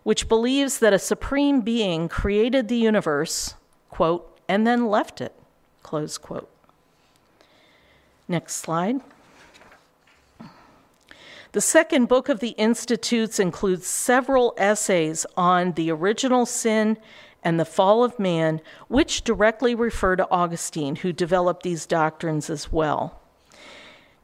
which 0.02 0.28
believes 0.28 0.78
that 0.78 0.92
a 0.92 0.98
supreme 0.98 1.60
being 1.60 2.08
created 2.08 2.68
the 2.68 2.76
universe, 2.76 3.54
quote, 3.88 4.38
and 4.48 4.66
then 4.66 4.86
left 4.86 5.20
it, 5.20 5.34
close 5.82 6.18
quote. 6.18 6.50
Next 8.28 8.56
slide. 8.56 9.00
The 11.52 11.60
second 11.60 12.06
book 12.06 12.30
of 12.30 12.40
the 12.40 12.50
Institutes 12.50 13.38
includes 13.38 13.86
several 13.86 14.54
essays 14.56 15.26
on 15.36 15.72
the 15.72 15.90
original 15.90 16.46
sin 16.46 16.96
and 17.42 17.60
the 17.60 17.66
fall 17.66 18.02
of 18.02 18.18
man, 18.18 18.62
which 18.88 19.22
directly 19.22 19.74
refer 19.74 20.16
to 20.16 20.30
Augustine, 20.30 20.96
who 20.96 21.12
developed 21.12 21.62
these 21.62 21.84
doctrines 21.84 22.48
as 22.48 22.72
well. 22.72 23.20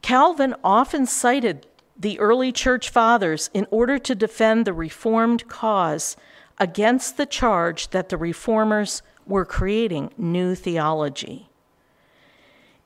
Calvin 0.01 0.55
often 0.65 1.05
cited 1.05 1.67
the 1.99 2.19
early 2.19 2.51
church 2.51 2.89
fathers 2.89 3.51
in 3.53 3.67
order 3.71 3.99
to 3.99 4.15
defend 4.15 4.65
the 4.65 4.73
Reformed 4.73 5.49
cause 5.49 6.17
against 6.57 7.19
the 7.19 7.27
charge 7.27 7.91
that 7.91 8.09
the 8.09 8.17
Reformers 8.17 9.03
were 9.27 9.45
creating 9.45 10.15
new 10.17 10.55
theology. 10.55 11.48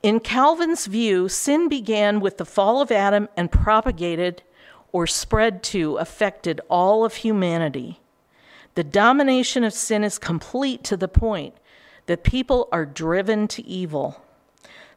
In 0.02 0.18
Calvin's 0.18 0.86
view, 0.86 1.28
sin 1.28 1.68
began 1.68 2.18
with 2.18 2.38
the 2.38 2.44
fall 2.44 2.80
of 2.80 2.90
Adam 2.90 3.28
and 3.36 3.52
propagated 3.52 4.42
or 4.90 5.06
spread 5.06 5.62
to, 5.62 5.96
affected 5.96 6.60
all 6.68 7.04
of 7.04 7.16
humanity. 7.16 8.00
The 8.74 8.82
domination 8.82 9.62
of 9.62 9.72
sin 9.72 10.02
is 10.02 10.18
complete 10.18 10.82
to 10.84 10.96
the 10.96 11.08
point 11.08 11.54
that 12.06 12.24
people 12.24 12.68
are 12.72 12.84
driven 12.84 13.46
to 13.48 13.64
evil. 13.64 14.24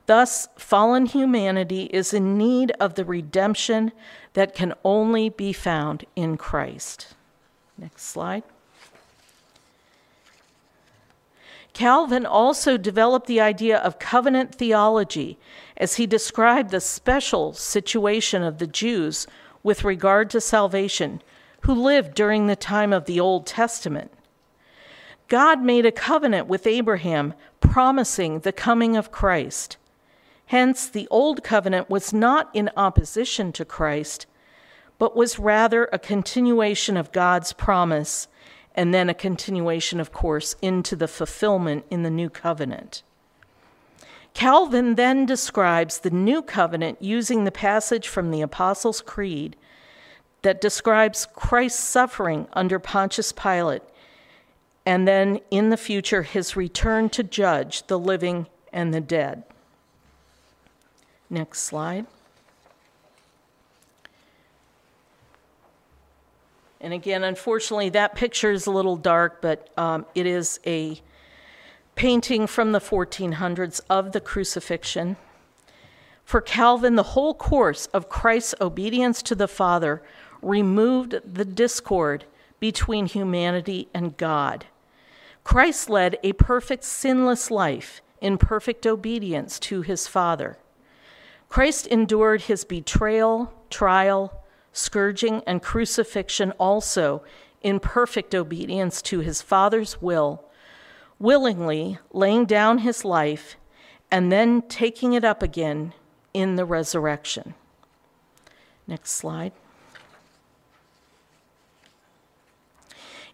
Thus, 0.08 0.48
fallen 0.58 1.06
humanity 1.06 1.84
is 1.86 2.14
in 2.14 2.38
need 2.38 2.72
of 2.80 2.96
the 2.96 3.06
redemption 3.06 3.92
that 4.34 4.56
can 4.56 4.74
only 4.84 5.30
be 5.30 5.54
found 5.54 6.06
in 6.16 6.36
Christ. 6.36 7.14
Next 7.78 8.04
slide. 8.04 8.44
Calvin 11.76 12.26
also 12.26 12.78
developed 12.78 13.28
the 13.28 13.42
idea 13.42 13.78
of 13.78 14.00
covenant 14.00 14.56
theology 14.56 15.38
as 15.76 15.96
he 15.96 16.08
described 16.08 16.72
the 16.72 16.80
special 16.80 17.52
situation 17.52 18.42
of 18.44 18.60
the 18.60 18.66
Jews 18.66 19.28
with 19.62 19.84
regard 19.84 20.30
to 20.30 20.40
salvation 20.40 21.22
who 21.62 21.74
lived 21.74 22.16
during 22.16 22.48
the 22.48 22.56
time 22.56 22.94
of 22.94 23.06
the 23.06 23.20
Old 23.20 23.46
Testament. 23.46 24.10
God 25.28 25.64
made 25.64 25.86
a 25.86 25.92
covenant 25.92 26.48
with 26.48 26.66
Abraham, 26.66 27.34
promising 27.60 28.40
the 28.40 28.54
coming 28.54 28.96
of 28.96 29.12
Christ. 29.12 29.76
Hence, 30.46 30.88
the 30.88 31.10
Old 31.12 31.44
Covenant 31.44 31.90
was 31.90 32.14
not 32.14 32.50
in 32.54 32.70
opposition 32.78 33.52
to 33.52 33.66
Christ, 33.66 34.28
but 34.98 35.14
was 35.14 35.40
rather 35.40 35.90
a 35.92 36.00
continuation 36.00 36.96
of 36.96 37.12
God's 37.12 37.52
promise 37.52 38.30
and 38.76 38.94
then 38.94 39.10
a 39.10 39.14
continuation, 39.14 40.00
of 40.00 40.12
course, 40.12 40.56
into 40.62 40.96
the 40.96 41.08
fulfillment 41.08 41.86
in 41.90 42.04
the 42.04 42.10
new 42.10 42.30
covenant. 42.30 43.02
Calvin 44.34 44.96
then 44.96 45.26
describes 45.26 46.00
the 46.00 46.10
new 46.10 46.42
covenant 46.42 47.02
using 47.02 47.46
the 47.46 47.52
passage 47.52 48.08
from 48.08 48.32
the 48.32 48.42
Apostles' 48.42 49.02
Creed 49.02 49.56
that 50.42 50.62
describes 50.62 51.26
Christ's 51.34 51.84
suffering 51.84 52.48
under 52.54 52.78
Pontius 52.78 53.32
Pilate 53.32 53.82
and 54.86 55.08
then 55.08 55.40
in 55.50 55.70
the 55.70 55.78
future 55.78 56.22
his 56.22 56.56
return 56.56 57.10
to 57.10 57.24
judge 57.24 57.88
the 57.88 57.98
living 57.98 58.48
and 58.72 58.94
the 58.94 59.02
dead. 59.02 59.44
Next 61.30 61.62
slide. 61.62 62.06
And 66.86 66.94
again, 66.94 67.24
unfortunately, 67.24 67.90
that 67.90 68.14
picture 68.14 68.52
is 68.52 68.68
a 68.68 68.72
little 68.72 68.96
dark, 68.96 69.42
but 69.42 69.72
um, 69.76 70.06
it 70.14 70.28
is 70.28 70.60
a 70.68 71.02
painting 71.96 72.46
from 72.46 72.74
the 72.74 72.80
1400s 72.80 73.82
of 73.90 74.12
the 74.12 74.22
crucifixion. 74.22 75.18
For 76.24 76.42
Calvin, 76.42 76.96
the 76.96 77.02
whole 77.02 77.34
course 77.34 77.88
of 77.88 78.08
Christ's 78.08 78.54
obedience 78.62 79.24
to 79.24 79.34
the 79.34 79.48
Father 79.48 80.04
removed 80.44 81.16
the 81.26 81.44
discord 81.44 82.26
between 82.60 83.08
humanity 83.08 83.90
and 83.92 84.16
God. 84.16 84.66
Christ 85.44 85.90
led 85.90 86.20
a 86.22 86.34
perfect, 86.34 86.84
sinless 86.84 87.50
life 87.50 88.04
in 88.22 88.38
perfect 88.38 88.86
obedience 88.86 89.58
to 89.62 89.82
his 89.82 90.06
Father. 90.06 90.60
Christ 91.50 91.88
endured 91.88 92.44
his 92.44 92.64
betrayal, 92.64 93.52
trial, 93.72 94.45
scourging, 94.76 95.42
and 95.48 95.62
crucifixion 95.62 96.52
also 96.60 97.24
in 97.62 97.80
perfect 97.80 98.36
obedience 98.36 99.02
to 99.02 99.22
his 99.22 99.42
Father's 99.42 100.02
will, 100.02 100.44
willingly 101.18 101.98
laying 102.12 102.46
down 102.46 102.80
his 102.80 103.06
life 103.06 103.56
and 104.12 104.32
then 104.32 104.62
taking 104.64 105.14
it 105.14 105.24
up 105.24 105.42
again 105.42 105.94
in 106.34 106.56
the 106.58 106.66
resurrection. 106.66 107.56
Next 108.86 109.12
slide. 109.12 109.54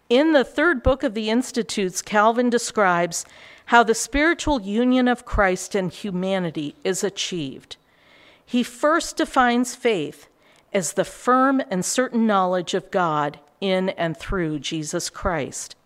In 0.08 0.32
the 0.32 0.44
third 0.44 0.82
book 0.82 1.02
of 1.02 1.14
the 1.14 1.28
Institutes, 1.28 2.02
Calvin 2.02 2.50
describes 2.50 3.24
how 3.66 3.82
the 3.82 3.94
spiritual 3.94 4.60
union 4.60 5.08
of 5.08 5.24
Christ 5.24 5.74
and 5.74 5.92
humanity 5.92 6.76
is 6.84 7.02
achieved. 7.02 7.76
He 8.44 8.62
first 8.62 9.16
defines 9.16 9.74
faith 9.74 10.28
as 10.72 10.92
the 10.92 11.04
firm 11.04 11.62
and 11.70 11.84
certain 11.84 12.26
knowledge 12.26 12.74
of 12.74 12.90
God 12.90 13.38
in 13.60 13.90
and 13.90 14.16
through 14.16 14.58
Jesus 14.58 15.10
Christ. 15.10 15.76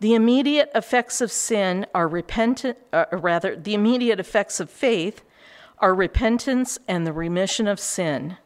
The 0.00 0.14
immediate 0.14 0.70
effects 0.74 1.20
of 1.20 1.32
sin 1.32 1.86
are 1.94 2.08
repentant, 2.08 2.78
uh, 2.92 3.06
rather, 3.12 3.56
the 3.56 3.74
immediate 3.74 4.20
effects 4.20 4.60
of 4.60 4.68
faith 4.68 5.22
are 5.78 5.94
repentance 5.94 6.78
and 6.86 7.06
the 7.06 7.12
remission 7.12 7.66
of 7.66 7.80
sin. 7.80 8.36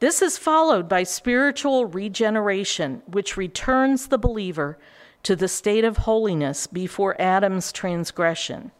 This 0.00 0.20
is 0.20 0.36
followed 0.36 0.88
by 0.88 1.04
spiritual 1.04 1.86
regeneration, 1.86 3.02
which 3.06 3.36
returns 3.36 4.08
the 4.08 4.18
believer 4.18 4.78
to 5.22 5.34
the 5.36 5.48
state 5.48 5.84
of 5.84 5.98
holiness 5.98 6.66
before 6.66 7.20
Adam's 7.20 7.72
transgression. 7.72 8.70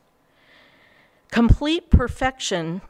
Complete 1.30 1.90
perfection 1.90 2.82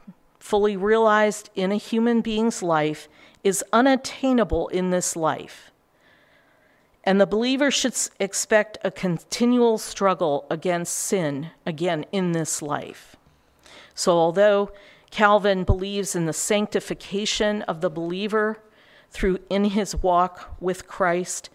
fully 0.45 0.77
realized 0.77 1.49
in 1.55 1.71
a 1.71 1.75
human 1.75 2.21
being's 2.21 2.61
life 2.61 3.09
is 3.43 3.63
unattainable 3.73 4.67
in 4.67 4.91
this 4.91 5.15
life. 5.15 5.71
And 7.03 7.19
the 7.19 7.25
believer 7.25 7.71
should 7.71 7.95
expect 8.19 8.77
a 8.83 8.91
continual 8.91 9.79
struggle 9.79 10.45
against 10.51 10.95
sin, 10.95 11.49
again, 11.65 12.05
in 12.11 12.33
this 12.33 12.61
life. 12.61 13.15
So, 13.95 14.11
although 14.11 14.71
Calvin 15.09 15.63
believes 15.63 16.15
in 16.15 16.27
the 16.27 16.33
sanctification 16.33 17.63
of 17.63 17.81
the 17.81 17.89
believer 17.89 18.59
through 19.09 19.39
in 19.49 19.65
his 19.65 19.95
walk 19.95 20.55
with 20.59 20.87
Christ, 20.87 21.49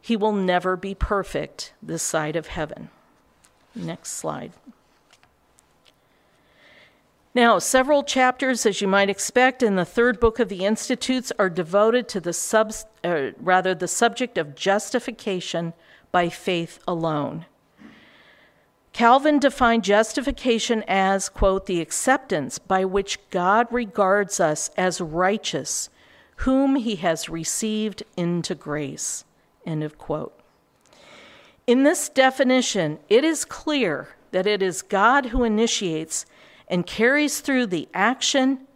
he 0.00 0.16
will 0.16 0.32
never 0.32 0.76
be 0.76 0.94
perfect 0.94 1.72
this 1.82 2.04
side 2.04 2.36
of 2.36 2.46
heaven. 2.46 2.90
Next 3.74 4.10
slide. 4.12 4.52
Now, 7.38 7.60
several 7.60 8.02
chapters, 8.02 8.66
as 8.66 8.80
you 8.80 8.88
might 8.88 9.08
expect, 9.08 9.62
in 9.62 9.76
the 9.76 9.84
third 9.84 10.18
book 10.18 10.40
of 10.40 10.48
the 10.48 10.64
Institutes 10.64 11.30
are 11.38 11.48
devoted 11.48 12.08
to 12.08 12.20
the 12.20 12.32
sub, 12.32 12.72
uh, 13.04 13.30
rather 13.38 13.76
the 13.76 13.86
subject 13.86 14.36
of 14.36 14.56
justification 14.56 15.72
by 16.10 16.30
faith 16.30 16.80
alone. 16.88 17.46
Calvin 18.92 19.38
defined 19.38 19.84
justification 19.84 20.82
as, 20.88 21.28
quote, 21.28 21.66
the 21.66 21.80
acceptance 21.80 22.58
by 22.58 22.84
which 22.84 23.20
God 23.30 23.68
regards 23.70 24.40
us 24.40 24.70
as 24.76 25.00
righteous, 25.00 25.90
whom 26.38 26.74
he 26.74 26.96
has 26.96 27.28
received 27.28 28.02
into 28.16 28.56
grace, 28.56 29.24
end 29.64 29.84
of 29.84 29.96
quote. 29.96 30.36
In 31.68 31.84
this 31.84 32.08
definition, 32.08 32.98
it 33.08 33.22
is 33.22 33.44
clear 33.44 34.16
that 34.32 34.48
it 34.48 34.60
is 34.60 34.82
God 34.82 35.26
who 35.26 35.44
initiates 35.44 36.26
and 36.68 36.86
carries 36.86 37.40
through 37.40 37.66
the 37.66 37.88
action 37.92 38.66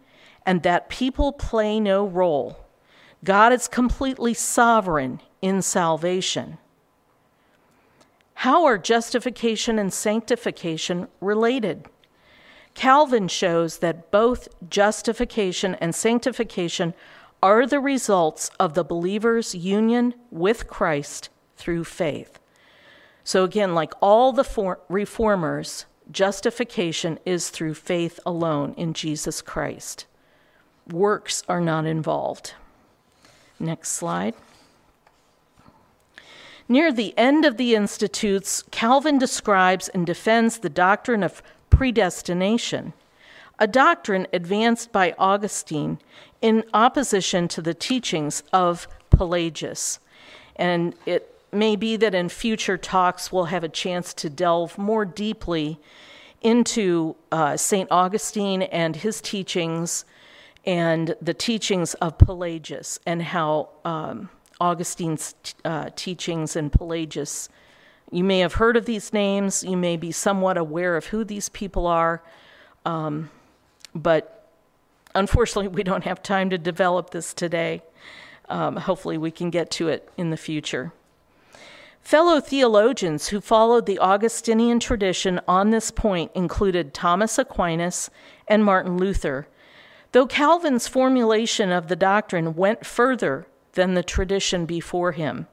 and 0.45 0.63
that 0.63 0.89
people 0.89 1.31
play 1.31 1.79
no 1.79 2.05
role. 2.05 2.57
God 3.23 3.53
is 3.53 3.67
completely 3.67 4.33
sovereign 4.33 5.21
in 5.41 5.61
salvation. 5.61 6.57
How 8.35 8.65
are 8.65 8.77
justification 8.77 9.79
and 9.79 9.93
sanctification 9.93 11.07
related? 11.21 11.87
Calvin 12.73 13.27
shows 13.27 13.77
that 13.77 14.11
both 14.11 14.47
justification 14.69 15.75
and 15.75 15.93
sanctification 15.93 16.93
are 17.41 17.65
the 17.67 17.79
results 17.79 18.49
of 18.59 18.73
the 18.73 18.83
believer's 18.83 19.53
union 19.53 20.13
with 20.31 20.67
Christ 20.67 21.29
through 21.55 21.83
faith. 21.83 22.39
So, 23.23 23.43
again, 23.43 23.73
like 23.73 23.93
all 24.01 24.33
the 24.33 24.43
for- 24.43 24.79
reformers, 24.89 25.85
justification 26.11 27.19
is 27.25 27.49
through 27.49 27.73
faith 27.73 28.19
alone 28.25 28.73
in 28.77 28.93
Jesus 28.93 29.41
Christ. 29.41 30.05
Works 30.91 31.43
are 31.47 31.61
not 31.61 31.85
involved. 31.85 32.53
Next 33.59 33.91
slide. 33.91 34.35
Near 36.67 36.91
the 36.91 37.13
end 37.17 37.45
of 37.45 37.57
the 37.57 37.75
Institutes, 37.75 38.63
Calvin 38.71 39.17
describes 39.17 39.89
and 39.89 40.05
defends 40.05 40.59
the 40.59 40.69
doctrine 40.69 41.23
of 41.23 41.43
predestination, 41.69 42.93
a 43.59 43.67
doctrine 43.67 44.27
advanced 44.33 44.91
by 44.91 45.13
Augustine 45.17 45.99
in 46.41 46.63
opposition 46.73 47.47
to 47.49 47.61
the 47.61 47.73
teachings 47.73 48.43
of 48.53 48.87
Pelagius. 49.09 49.99
And 50.55 50.95
it 51.05 51.32
may 51.53 51.75
be 51.75 51.95
that 51.97 52.13
in 52.15 52.29
future 52.29 52.77
talks 52.77 53.31
we'll 53.31 53.45
have 53.45 53.63
a 53.63 53.69
chance 53.69 54.13
to 54.15 54.29
delve 54.29 54.77
more 54.77 55.05
deeply 55.05 55.79
into 56.41 57.15
uh, 57.31 57.55
St. 57.57 57.89
Augustine 57.89 58.63
and 58.63 58.97
his 58.97 59.21
teachings 59.21 60.05
and 60.65 61.15
the 61.21 61.33
teachings 61.33 61.93
of 61.95 62.17
Pelagius 62.17 62.99
and 63.05 63.21
how 63.21 63.69
um, 63.85 64.29
Augustine's 64.59 65.35
uh, 65.65 65.89
teachings 65.95 66.55
and 66.55 66.71
Pelagius. 66.71 67.49
You 68.11 68.23
may 68.23 68.39
have 68.39 68.53
heard 68.53 68.77
of 68.77 68.85
these 68.85 69.11
names, 69.11 69.63
you 69.63 69.77
may 69.77 69.97
be 69.97 70.11
somewhat 70.11 70.57
aware 70.57 70.95
of 70.95 71.07
who 71.07 71.23
these 71.23 71.49
people 71.49 71.87
are, 71.87 72.21
um, 72.85 73.29
but 73.95 74.47
unfortunately, 75.15 75.69
we 75.69 75.83
don't 75.83 76.03
have 76.03 76.21
time 76.21 76.49
to 76.49 76.57
develop 76.57 77.09
this 77.09 77.33
today. 77.33 77.81
Um, 78.49 78.75
hopefully, 78.75 79.17
we 79.17 79.31
can 79.31 79.49
get 79.49 79.71
to 79.71 79.87
it 79.87 80.09
in 80.17 80.29
the 80.29 80.37
future. 80.37 80.91
Fellow 82.03 82.41
theologians 82.41 83.29
who 83.29 83.39
followed 83.39 83.85
the 83.85 83.97
Augustinian 83.97 84.77
tradition 84.79 85.39
on 85.47 85.69
this 85.69 85.89
point 85.89 86.31
included 86.35 86.93
Thomas 86.93 87.39
Aquinas 87.39 88.09
and 88.45 88.65
Martin 88.65 88.97
Luther, 88.97 89.47
though 90.11 90.27
Calvin's 90.27 90.87
formulation 90.87 91.71
of 91.71 91.87
the 91.87 91.95
doctrine 91.95 92.55
went 92.55 92.85
further 92.85 93.47
than 93.71 93.93
the 93.93 94.03
tradition 94.03 94.65
before 94.65 95.13
him. 95.13 95.47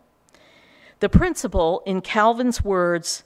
The 0.99 1.09
principle, 1.09 1.83
in 1.87 2.01
Calvin's 2.01 2.65
words, 2.65 3.23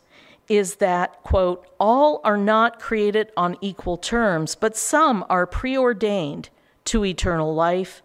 is 0.46 0.76
that, 0.76 1.22
quote, 1.22 1.66
all 1.80 2.20
are 2.24 2.36
not 2.36 2.78
created 2.78 3.32
on 3.38 3.56
equal 3.62 3.96
terms, 3.96 4.54
but 4.54 4.76
some 4.76 5.24
are 5.30 5.46
preordained 5.46 6.50
to 6.84 7.04
eternal 7.06 7.54
life, 7.54 8.02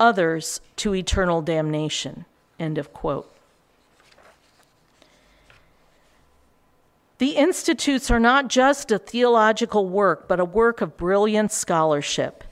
others 0.00 0.62
to 0.76 0.94
eternal 0.94 1.42
damnation, 1.42 2.24
end 2.58 2.78
of 2.78 2.94
quote. 2.94 3.31
The 7.22 7.36
Institutes 7.36 8.10
are 8.10 8.18
not 8.18 8.48
just 8.48 8.90
a 8.90 8.98
theological 8.98 9.86
work, 9.86 10.26
but 10.26 10.40
a 10.40 10.44
work 10.44 10.80
of 10.80 10.96
brilliant 10.96 11.52
scholarship. 11.52 12.42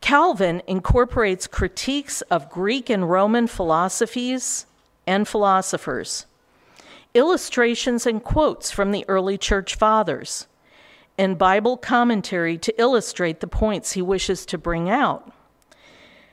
Calvin 0.00 0.60
incorporates 0.66 1.46
critiques 1.46 2.20
of 2.22 2.50
Greek 2.50 2.90
and 2.90 3.08
Roman 3.08 3.46
philosophies 3.46 4.66
and 5.06 5.28
philosophers, 5.28 6.26
illustrations 7.14 8.06
and 8.06 8.24
quotes 8.24 8.72
from 8.72 8.90
the 8.90 9.04
early 9.06 9.38
church 9.38 9.76
fathers, 9.76 10.48
and 11.16 11.38
Bible 11.38 11.76
commentary 11.76 12.58
to 12.58 12.80
illustrate 12.80 13.38
the 13.38 13.46
points 13.46 13.92
he 13.92 14.02
wishes 14.02 14.44
to 14.46 14.58
bring 14.58 14.90
out. 14.90 15.32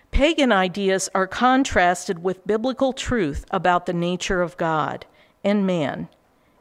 Pagan 0.09 0.51
ideas 0.51 1.07
are 1.13 1.27
contrasted 1.27 2.23
with 2.23 2.47
biblical 2.47 2.93
truth 2.93 3.45
about 3.51 3.85
the 3.85 3.93
nature 3.93 4.41
of 4.41 4.57
God 4.57 5.05
and 5.43 5.67
man 5.67 6.09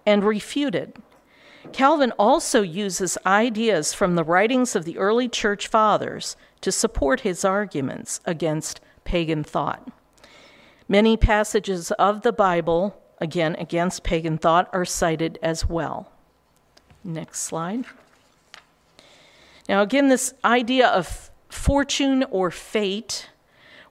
and 0.07 0.25
refuted. 0.25 0.95
Calvin 1.73 2.13
also 2.19 2.63
uses 2.63 3.17
ideas 3.25 3.95
from 3.95 4.15
the 4.15 4.25
writings 4.25 4.75
of 4.75 4.85
the 4.85 4.99
early 4.99 5.29
church 5.29 5.69
fathers 5.69 6.37
to 6.61 6.73
support 6.73 7.21
his 7.21 7.45
arguments 7.45 8.21
against 8.25 8.81
pagan 9.05 9.45
thought. 9.45 9.89
Many 10.89 11.17
passages 11.17 11.91
of 11.93 12.23
the 12.23 12.33
Bible, 12.33 13.01
again 13.19 13.55
against 13.59 14.03
pagan 14.03 14.39
thought, 14.39 14.69
are 14.73 14.85
cited 14.85 15.39
as 15.43 15.69
well. 15.69 16.11
Next 17.05 17.41
slide. 17.41 17.85
Now, 19.69 19.83
again, 19.83 20.09
this 20.09 20.35
idea 20.45 20.89
of 20.89 21.31
fortune 21.49 22.25
or 22.31 22.51
fate 22.51 23.31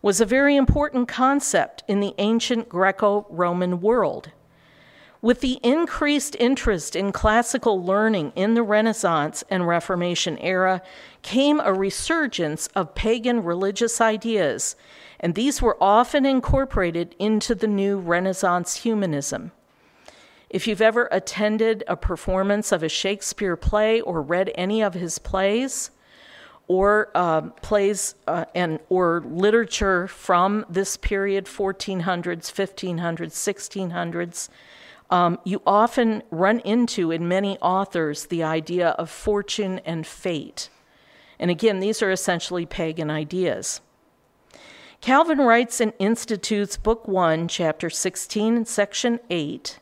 was 0.02 0.19
a 0.19 0.26
very 0.26 0.56
important 0.56 1.08
concept 1.08 1.84
in 1.88 2.00
the 2.00 2.13
ancient 2.17 2.67
Greco 2.67 3.26
Roman 3.30 3.82
world. 3.82 4.32
With 5.21 5.41
the 5.41 5.60
increased 5.62 6.36
interest 6.39 6.95
in 6.95 7.12
classical 7.12 7.84
learning 7.84 8.34
in 8.36 8.55
the 8.55 8.63
Renaissance 8.63 9.43
and 9.51 9.67
Reformation 9.67 10.39
era 10.39 10.81
came 11.21 11.60
a 11.60 11.73
resurgence 11.73 12.65
of 12.73 12.95
pagan 12.95 13.43
religious 13.43 14.01
ideas, 14.01 14.75
and 15.19 15.36
these 15.36 15.62
were 15.62 15.77
often 15.79 16.25
incorporated 16.25 17.15
into 17.19 17.53
the 17.53 17.67
new 17.67 17.99
Renaissance 17.99 18.77
humanism. 18.77 19.51
If 20.49 20.67
you've 20.67 20.81
ever 20.81 21.07
attended 21.12 21.84
a 21.88 21.95
performance 21.95 22.71
of 22.71 22.81
a 22.81 22.89
Shakespeare 22.89 23.55
play 23.55 24.01
or 24.01 24.23
read 24.23 24.51
any 24.55 24.81
of 24.81 24.95
his 24.95 25.19
plays, 25.19 25.91
or 26.67 27.12
uh, 27.13 27.41
plays 27.62 28.15
uh, 28.27 28.45
and 28.55 28.79
or 28.89 29.21
literature 29.25 30.07
from 30.07 30.65
this 30.69 30.97
period 30.97 31.45
1400s 31.45 32.49
1500s 32.51 33.34
1600s 33.34 34.49
um, 35.12 35.38
you 35.43 35.62
often 35.67 36.24
run 36.32 36.60
into 36.62 37.12
in 37.12 37.28
many 37.28 37.58
authors 37.60 38.26
the 38.26 38.43
idea 38.43 38.89
of 38.91 39.10
fortune 39.10 39.80
and 39.86 40.08
fate. 40.08 40.69
And 41.38 41.52
again, 41.52 41.80
these 41.80 42.02
are 42.02 42.12
essentially 42.12 42.65
pagan 42.65 43.12
ideas. 43.12 43.82
Calvin 45.02 45.39
writes 45.39 45.82
in 45.82 45.93
Institutes, 46.00 46.78
Book 46.78 47.08
1, 47.08 47.47
Chapter 47.47 47.89
16, 47.89 48.65
Section 48.65 49.19
8 49.30 49.80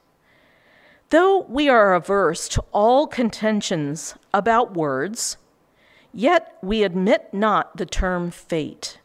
Though 1.09 1.39
we 1.41 1.67
are 1.67 1.93
averse 1.93 2.47
to 2.49 2.63
all 2.71 3.07
contentions 3.07 4.15
about 4.33 4.75
words, 4.75 5.37
yet 6.13 6.57
we 6.61 6.83
admit 6.83 7.33
not 7.33 7.75
the 7.77 7.85
term 7.85 8.31
fate, 8.31 8.99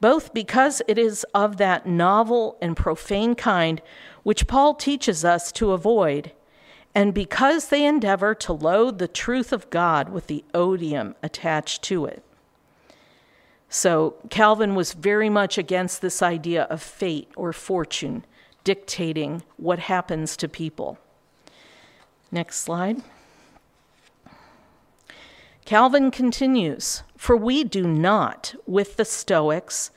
both 0.00 0.32
because 0.32 0.82
it 0.86 0.98
is 0.98 1.24
of 1.34 1.56
that 1.56 1.86
novel 1.86 2.56
and 2.60 2.76
profane 2.76 3.34
kind 3.34 3.82
which 4.22 4.46
Paul 4.46 4.74
teaches 4.74 5.24
us 5.24 5.50
to 5.52 5.72
avoid, 5.72 6.32
and 6.94 7.14
because 7.14 7.68
they 7.68 7.84
endeavor 7.84 8.34
to 8.36 8.52
load 8.52 8.98
the 8.98 9.08
truth 9.08 9.52
of 9.52 9.70
God 9.70 10.10
with 10.10 10.26
the 10.26 10.44
odium 10.54 11.14
attached 11.22 11.82
to 11.84 12.04
it. 12.04 12.22
So, 13.68 14.16
Calvin 14.28 14.74
was 14.74 14.92
very 14.92 15.30
much 15.30 15.56
against 15.56 16.02
this 16.02 16.20
idea 16.20 16.64
of 16.64 16.82
fate 16.82 17.30
or 17.36 17.54
fortune 17.54 18.26
dictating 18.64 19.42
what 19.56 19.78
happens 19.78 20.36
to 20.36 20.48
people. 20.48 20.98
Next 22.30 22.60
slide. 22.60 23.02
Calvin 25.64 26.10
continues 26.10 27.02
For 27.16 27.36
we 27.36 27.64
do 27.64 27.86
not, 27.86 28.54
with 28.66 28.96
the 28.96 29.04
Stoics, 29.04 29.90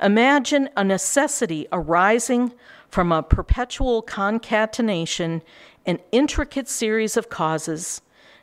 imagine 0.00 0.70
a 0.76 0.84
necessity 0.84 1.66
arising 1.72 2.52
from 2.88 3.12
a 3.12 3.22
perpetual 3.22 4.02
concatenation 4.02 5.42
and 5.86 6.00
intricate 6.12 6.68
series 6.68 7.16
of 7.16 7.28
causes 7.28 8.00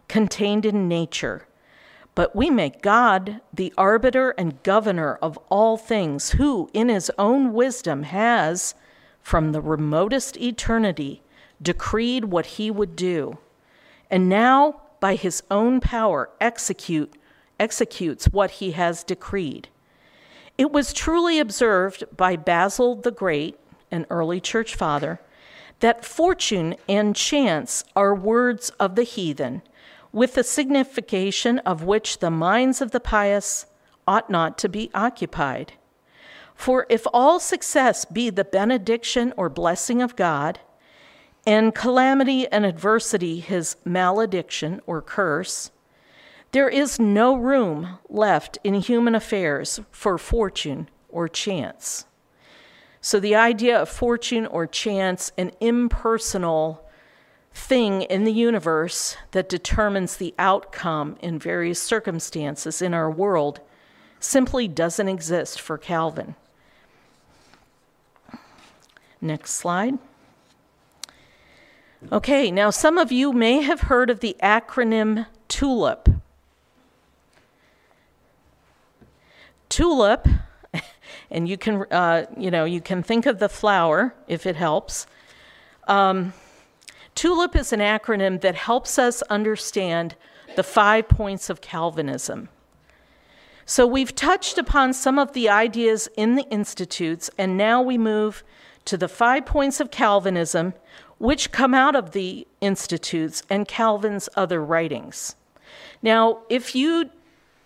contained 0.08 0.66
in 0.66 0.88
nature. 0.88 1.48
But 2.14 2.36
we 2.36 2.50
make 2.50 2.82
God 2.82 3.42
the 3.54 3.74
arbiter 3.78 4.32
and 4.32 4.64
governor 4.64 5.16
of 5.22 5.38
all 5.50 5.78
things, 5.78 6.32
who, 6.32 6.70
in 6.74 6.90
his 6.90 7.12
own 7.18 7.54
wisdom, 7.54 8.04
has, 8.04 8.74
from 9.22 9.52
the 9.52 9.62
remotest 9.62 10.38
eternity, 10.38 11.22
decreed 11.62 12.26
what 12.26 12.46
he 12.46 12.72
would 12.72 12.96
do, 12.96 13.38
and 14.10 14.30
now, 14.30 14.82
by 15.00 15.16
his 15.16 15.44
own 15.52 15.80
power, 15.80 16.30
execute, 16.40 17.14
executes 17.60 18.26
what 18.26 18.52
he 18.52 18.72
has 18.72 19.04
decreed. 19.04 19.68
It 20.58 20.72
was 20.72 20.94
truly 20.94 21.40
observed 21.40 22.06
by 22.16 22.36
Basil 22.36 22.96
the 22.96 23.12
Great 23.12 23.58
an 23.92 24.06
early 24.10 24.40
church 24.40 24.76
father, 24.76 25.20
that 25.80 26.06
fortune 26.06 26.76
and 26.88 27.16
chance 27.16 27.84
are 27.96 28.16
words 28.16 28.70
of 28.80 28.96
the 28.96 29.04
heathen, 29.04 29.62
with 30.12 30.36
the 30.36 30.44
signification 30.44 31.60
of 31.60 31.84
which 31.84 32.20
the 32.20 32.32
minds 32.32 32.82
of 32.82 32.92
the 32.92 33.00
pious 33.00 33.66
ought 34.08 34.30
not 34.30 34.58
to 34.58 34.70
be 34.70 34.90
occupied. 34.94 35.74
For 36.56 36.86
if 36.90 37.06
all 37.14 37.40
success 37.40 38.06
be 38.06 38.30
the 38.30 38.46
benediction 38.46 39.34
or 39.36 39.50
blessing 39.50 40.02
of 40.02 40.16
God, 40.16 40.60
and 41.46 41.76
calamity 41.76 42.48
and 42.48 42.66
adversity 42.66 43.40
his 43.40 43.76
malediction 43.86 44.82
or 44.88 45.02
curse, 45.02 45.72
there 46.52 46.70
is 46.70 47.00
no 47.00 47.36
room 47.36 48.00
left 48.10 48.58
in 48.64 48.76
human 48.76 49.14
affairs 49.14 49.82
for 49.92 50.18
fortune 50.18 50.90
or 51.10 51.28
chance. 51.28 52.06
So, 53.06 53.20
the 53.20 53.36
idea 53.36 53.80
of 53.80 53.88
fortune 53.88 54.48
or 54.48 54.66
chance, 54.66 55.32
an 55.38 55.52
impersonal 55.60 56.90
thing 57.54 58.02
in 58.02 58.24
the 58.24 58.34
universe 58.34 59.16
that 59.30 59.48
determines 59.48 60.18
the 60.18 60.34
outcome 60.40 61.16
in 61.22 61.38
various 61.38 61.80
circumstances 61.80 62.82
in 62.82 62.96
our 62.96 63.12
world, 63.12 63.60
simply 64.20 64.68
doesn't 64.68 65.08
exist 65.08 65.62
for 65.62 65.78
Calvin. 65.78 66.34
Next 69.22 69.52
slide. 69.52 70.00
Okay, 72.12 72.50
now 72.50 72.72
some 72.72 72.98
of 72.98 73.12
you 73.12 73.32
may 73.32 73.62
have 73.62 73.82
heard 73.82 74.10
of 74.10 74.22
the 74.22 74.36
acronym 74.42 75.28
TULIP. 75.48 76.10
TULIP, 79.70 80.28
and 81.36 81.50
you 81.50 81.58
can, 81.58 81.86
uh, 81.92 82.26
you 82.38 82.50
know, 82.50 82.64
you 82.64 82.80
can 82.80 83.04
think 83.04 83.26
of 83.26 83.40
the 83.40 83.50
flower 83.50 84.16
if 84.26 84.46
it 84.46 84.56
helps. 84.56 85.06
Um, 85.86 86.32
TULIP 87.14 87.58
is 87.58 87.74
an 87.74 87.82
acronym 87.82 88.40
that 88.40 88.56
helps 88.56 88.98
us 88.98 89.22
understand 89.24 90.16
the 90.56 90.64
five 90.64 91.10
points 91.10 91.50
of 91.50 91.60
Calvinism. 91.60 92.48
So 93.66 93.86
we've 93.86 94.16
touched 94.16 94.58
upon 94.58 94.94
some 94.94 95.20
of 95.20 95.34
the 95.34 95.50
ideas 95.50 96.08
in 96.16 96.36
the 96.36 96.48
institutes, 96.50 97.30
and 97.38 97.58
now 97.58 97.82
we 97.82 97.98
move 97.98 98.42
to 98.86 98.96
the 98.96 99.10
five 99.10 99.46
points 99.46 99.82
of 99.82 99.92
Calvinism, 99.92 100.74
which 101.18 101.52
come 101.52 101.74
out 101.74 101.98
of 101.98 102.12
the 102.12 102.48
institutes 102.62 103.44
and 103.50 103.68
Calvin's 103.68 104.30
other 104.38 104.64
writings. 104.64 105.36
Now, 106.02 106.44
if 106.48 106.76
you 106.76 107.10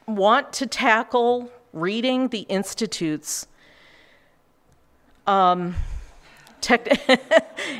want 0.07 0.53
to 0.53 0.65
tackle 0.65 1.51
reading 1.71 2.29
the 2.29 2.41
institutes, 2.49 3.45
um, 5.29 5.75
tech, 6.59 6.85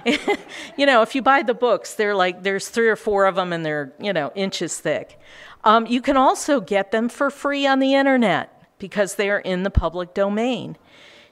you 0.77 0.85
know, 0.85 1.01
if 1.01 1.15
you 1.15 1.21
buy 1.21 1.41
the 1.41 1.53
books, 1.53 1.95
they're 1.95 2.15
like 2.15 2.43
there's 2.43 2.69
three 2.69 2.87
or 2.87 2.95
four 2.95 3.25
of 3.25 3.35
them, 3.35 3.51
and 3.51 3.65
they're 3.65 3.91
you 3.99 4.13
know 4.13 4.31
inches 4.35 4.79
thick. 4.79 5.19
Um, 5.63 5.87
you 5.87 6.01
can 6.01 6.15
also 6.15 6.61
get 6.61 6.91
them 6.91 7.09
for 7.09 7.31
free 7.31 7.67
on 7.67 7.79
the 7.79 7.95
internet 7.95 8.55
because 8.77 9.15
they 9.15 9.29
are 9.29 9.39
in 9.39 9.63
the 9.63 9.69
public 9.69 10.13
domain. 10.13 10.77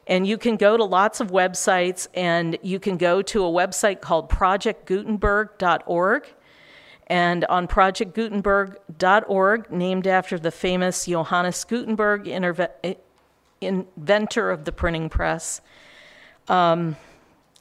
And 0.05 0.25
you 0.25 0.37
can 0.37 0.57
go 0.57 0.77
to 0.77 0.83
lots 0.83 1.19
of 1.19 1.31
websites, 1.31 2.07
and 2.13 2.57
you 2.61 2.79
can 2.79 2.97
go 2.97 3.21
to 3.21 3.45
a 3.45 3.49
website 3.49 4.01
called 4.01 4.29
projectgutenberg.org. 4.29 6.33
And 7.09 7.45
on 7.45 7.67
projectgutenberg.org, 7.67 9.71
named 9.71 10.07
after 10.07 10.39
the 10.39 10.51
famous 10.51 11.05
Johannes 11.05 11.63
Gutenberg, 11.63 12.27
inventor 13.61 14.51
of 14.51 14.65
the 14.65 14.71
printing 14.71 15.09
press. 15.09 15.61
Um, 16.47 16.95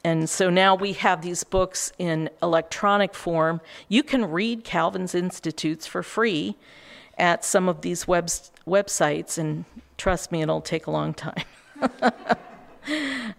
and 0.03 0.29
so 0.29 0.49
now 0.49 0.75
we 0.75 0.93
have 0.93 1.21
these 1.21 1.43
books 1.43 1.91
in 1.97 2.29
electronic 2.41 3.13
form. 3.13 3.59
You 3.89 4.03
can 4.03 4.25
read 4.31 4.63
Calvin's 4.63 5.13
Institutes 5.13 5.85
for 5.85 6.01
free 6.01 6.55
at 7.17 7.43
some 7.43 7.67
of 7.67 7.81
these 7.81 8.07
web- 8.07 8.29
websites, 8.65 9.37
and 9.37 9.65
trust 9.97 10.31
me, 10.31 10.41
it'll 10.41 10.61
take 10.61 10.87
a 10.87 10.91
long 10.91 11.13
time. 11.13 11.43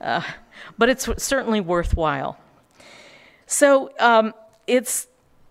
uh, 0.00 0.22
but 0.76 0.88
it's 0.88 1.08
certainly 1.22 1.61
worthwhile. 1.61 2.38
So 3.46 3.90
um, 3.98 4.34
it's 4.66 5.06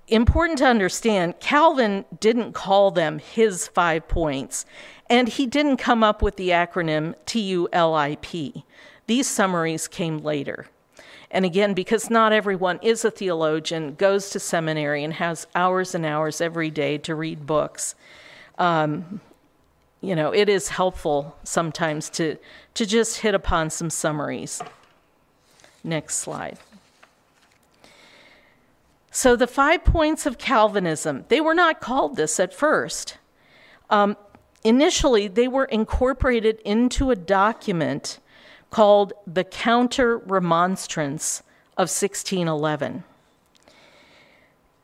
important 0.08 0.60
to 0.60 0.66
understand 0.66 1.40
Calvin 1.40 2.06
didn't 2.20 2.54
call 2.54 2.92
them 2.92 3.20
his 3.20 3.68
five 3.68 4.08
points, 4.08 4.66
and 5.10 5.28
he 5.28 5.48
didn't 5.48 5.78
come 5.78 6.04
up 6.04 6.22
with 6.22 6.36
the 6.36 6.50
acronym 6.50 7.16
TULIP. 7.26 8.64
These 9.08 9.28
summaries 9.28 9.88
came 9.88 10.20
later. 10.20 10.68
And 11.32 11.44
again, 11.44 11.74
because 11.74 12.10
not 12.10 12.32
everyone 12.32 12.80
is 12.82 13.04
a 13.04 13.12
theologian, 13.12 13.96
goes 13.96 14.30
to 14.30 14.40
seminary, 14.40 15.04
and 15.04 15.14
has 15.14 15.48
hours 15.56 15.94
and 15.94 16.06
hours 16.06 16.40
every 16.40 16.70
day 16.70 16.98
to 17.00 17.16
read 17.16 17.46
books, 17.46 17.96
um, 18.58 19.20
you 20.00 20.16
know, 20.16 20.34
it 20.34 20.48
is 20.48 20.70
helpful 20.70 21.38
sometimes 21.44 22.10
to, 22.12 22.38
to 22.76 22.86
just 22.86 23.20
hit 23.20 23.34
upon 23.34 23.70
some 23.70 23.90
summaries. 23.90 24.62
Next 25.84 26.16
slide. 26.18 26.60
So, 29.12 29.36
the 29.36 29.48
five 29.48 29.84
points 29.84 30.26
of 30.26 30.38
Calvinism, 30.38 31.26
they 31.30 31.42
were 31.42 31.56
not 31.56 31.82
called 31.82 32.18
this 32.18 32.40
at 32.40 32.54
first. 32.54 33.18
Um, 33.90 34.16
initially, 34.64 35.28
they 35.28 35.48
were 35.48 35.66
incorporated 35.66 36.60
into 36.64 37.10
a 37.10 37.16
document 37.16 38.20
called 38.70 39.14
the 39.26 39.44
Counter 39.44 40.18
Remonstrance 40.18 41.42
of 41.78 41.90
1611. 41.90 43.04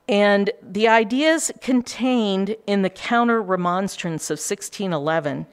And 0.07 0.51
the 0.61 0.87
ideas 0.87 1.51
contained 1.61 2.55
in 2.67 2.81
the 2.81 2.89
Counter 2.89 3.41
Remonstrance 3.41 4.29
of 4.29 4.35
1611, 4.35 5.45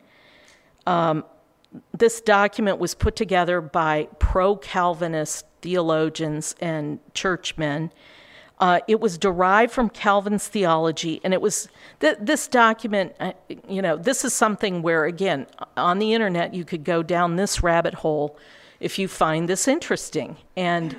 um, 0.87 1.25
this 1.97 2.21
document 2.21 2.79
was 2.79 2.95
put 2.95 3.15
together 3.15 3.61
by 3.61 4.09
pro 4.19 4.57
Calvinist 4.57 5.47
theologians 5.63 6.57
and 6.61 6.99
churchmen. 7.15 7.93
Uh, 8.61 8.81
it 8.87 9.01
was 9.01 9.17
derived 9.17 9.73
from 9.73 9.89
Calvin's 9.89 10.47
theology, 10.47 11.19
and 11.25 11.33
it 11.33 11.41
was 11.41 11.69
th- 12.01 12.19
this 12.21 12.47
document. 12.47 13.15
Uh, 13.19 13.33
you 13.67 13.81
know, 13.81 13.97
this 13.97 14.23
is 14.23 14.35
something 14.35 14.83
where, 14.83 15.07
again, 15.07 15.47
on 15.79 15.99
the 15.99 16.13
internet, 16.13 16.53
you 16.53 16.65
could 16.65 16.85
go 16.85 17.03
down 17.03 17.37
this 17.37 17.63
rabbit 17.63 17.95
hole 17.95 18.39
if 18.79 18.99
you 18.99 19.09
find 19.09 19.49
this 19.49 19.67
interesting. 19.67 20.37
And 20.57 20.95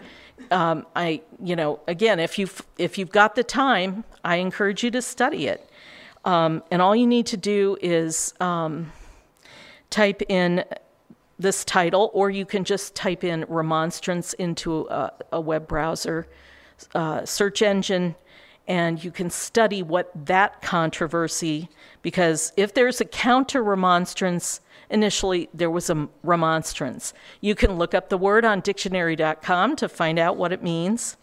um, 0.49 0.87
I, 0.95 1.21
you 1.39 1.55
know, 1.55 1.79
again, 1.87 2.19
if 2.19 2.39
you've 2.39 2.63
if 2.79 2.97
you've 2.97 3.11
got 3.11 3.35
the 3.35 3.43
time, 3.43 4.05
I 4.25 4.37
encourage 4.37 4.83
you 4.83 4.89
to 4.91 5.01
study 5.01 5.45
it. 5.45 5.69
Um, 6.25 6.63
and 6.71 6.81
all 6.81 6.95
you 6.95 7.07
need 7.07 7.27
to 7.27 7.37
do 7.37 7.77
is 7.79 8.33
um, 8.39 8.91
type 9.91 10.23
in 10.29 10.65
this 11.37 11.63
title, 11.63 12.09
or 12.13 12.31
you 12.31 12.45
can 12.45 12.63
just 12.63 12.95
type 12.95 13.23
in 13.23 13.45
remonstrance 13.47 14.33
into 14.33 14.87
a, 14.89 15.11
a 15.31 15.41
web 15.41 15.67
browser 15.67 16.27
uh, 16.95 17.25
search 17.25 17.61
engine, 17.61 18.15
and 18.67 19.03
you 19.03 19.11
can 19.11 19.29
study 19.29 19.83
what 19.83 20.11
that 20.25 20.61
controversy. 20.61 21.69
Because 22.01 22.53
if 22.57 22.73
there's 22.73 23.01
a 23.01 23.05
counter 23.05 23.63
remonstrance 23.63 24.61
initially 24.91 25.49
there 25.53 25.69
was 25.69 25.89
a 25.89 26.07
remonstrance. 26.21 27.13
You 27.39 27.55
can 27.55 27.77
look 27.77 27.93
up 27.93 28.09
the 28.09 28.17
word 28.17 28.45
on 28.45 28.59
dictionary.com 28.59 29.75
to 29.77 29.89
find 29.89 30.19
out 30.19 30.37
what 30.37 30.51
it 30.51 30.61
means. 30.61 31.17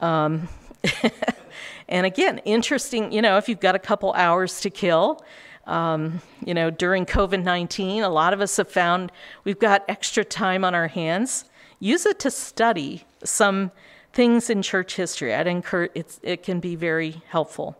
Um, 0.00 0.48
and 1.88 2.06
again, 2.06 2.38
interesting, 2.44 3.10
you 3.10 3.22
know, 3.22 3.36
if 3.36 3.48
you've 3.48 3.60
got 3.60 3.74
a 3.74 3.78
couple 3.78 4.12
hours 4.12 4.60
to 4.60 4.70
kill, 4.70 5.24
um, 5.66 6.20
you 6.44 6.54
know, 6.54 6.70
during 6.70 7.06
COVID 7.06 7.42
19, 7.42 8.02
a 8.02 8.08
lot 8.08 8.32
of 8.32 8.40
us 8.40 8.56
have 8.56 8.70
found 8.70 9.10
we've 9.44 9.58
got 9.58 9.84
extra 9.88 10.24
time 10.24 10.64
on 10.64 10.74
our 10.74 10.88
hands. 10.88 11.44
Use 11.80 12.06
it 12.06 12.18
to 12.20 12.30
study 12.30 13.04
some 13.24 13.70
things 14.12 14.50
in 14.50 14.62
church 14.62 14.96
history. 14.96 15.34
I'd 15.34 15.46
encourage 15.46 15.92
it 16.22 16.42
can 16.42 16.60
be 16.60 16.76
very 16.76 17.22
helpful. 17.28 17.76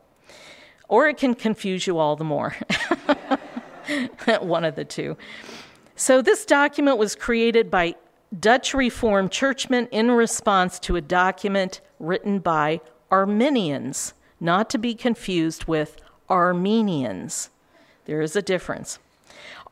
Or 0.89 1.09
it 1.09 1.19
can 1.19 1.35
confuse 1.35 1.87
you 1.87 1.99
all 1.99 2.17
the 2.17 2.25
more. 2.25 2.57
one 4.41 4.65
of 4.65 4.77
the 4.77 4.85
two. 4.85 5.17
So, 5.97 6.23
this 6.23 6.45
document 6.45 6.99
was 6.99 7.15
created 7.15 7.71
by 7.71 7.95
Dutch 8.39 8.75
Reformed 8.75 9.31
churchmen 9.31 9.87
in 9.91 10.11
response 10.11 10.79
to 10.81 10.97
a 10.97 11.01
document 11.01 11.81
written 11.99 12.39
by 12.39 12.81
Arminians, 13.11 14.15
not 14.41 14.71
to 14.71 14.79
be 14.79 14.95
confused 14.95 15.65
with 15.65 16.01
Armenians. 16.29 17.51
There 18.07 18.21
is 18.23 18.35
a 18.35 18.43
difference. 18.43 18.99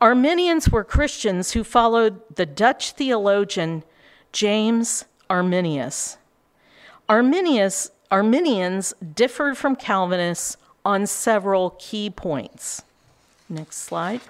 Arminians 0.00 0.70
were 0.70 0.84
Christians 0.84 1.52
who 1.52 1.64
followed 1.64 2.20
the 2.34 2.46
Dutch 2.46 2.92
theologian 2.92 3.82
James 4.32 5.04
Arminius. 5.30 6.17
Arminius 7.08 7.90
Arminians 8.10 8.94
differed 9.14 9.56
from 9.56 9.76
Calvinists 9.76 10.56
on 10.84 11.06
several 11.06 11.70
key 11.78 12.10
points. 12.10 12.82
Next 13.48 13.76
slide. 13.76 14.20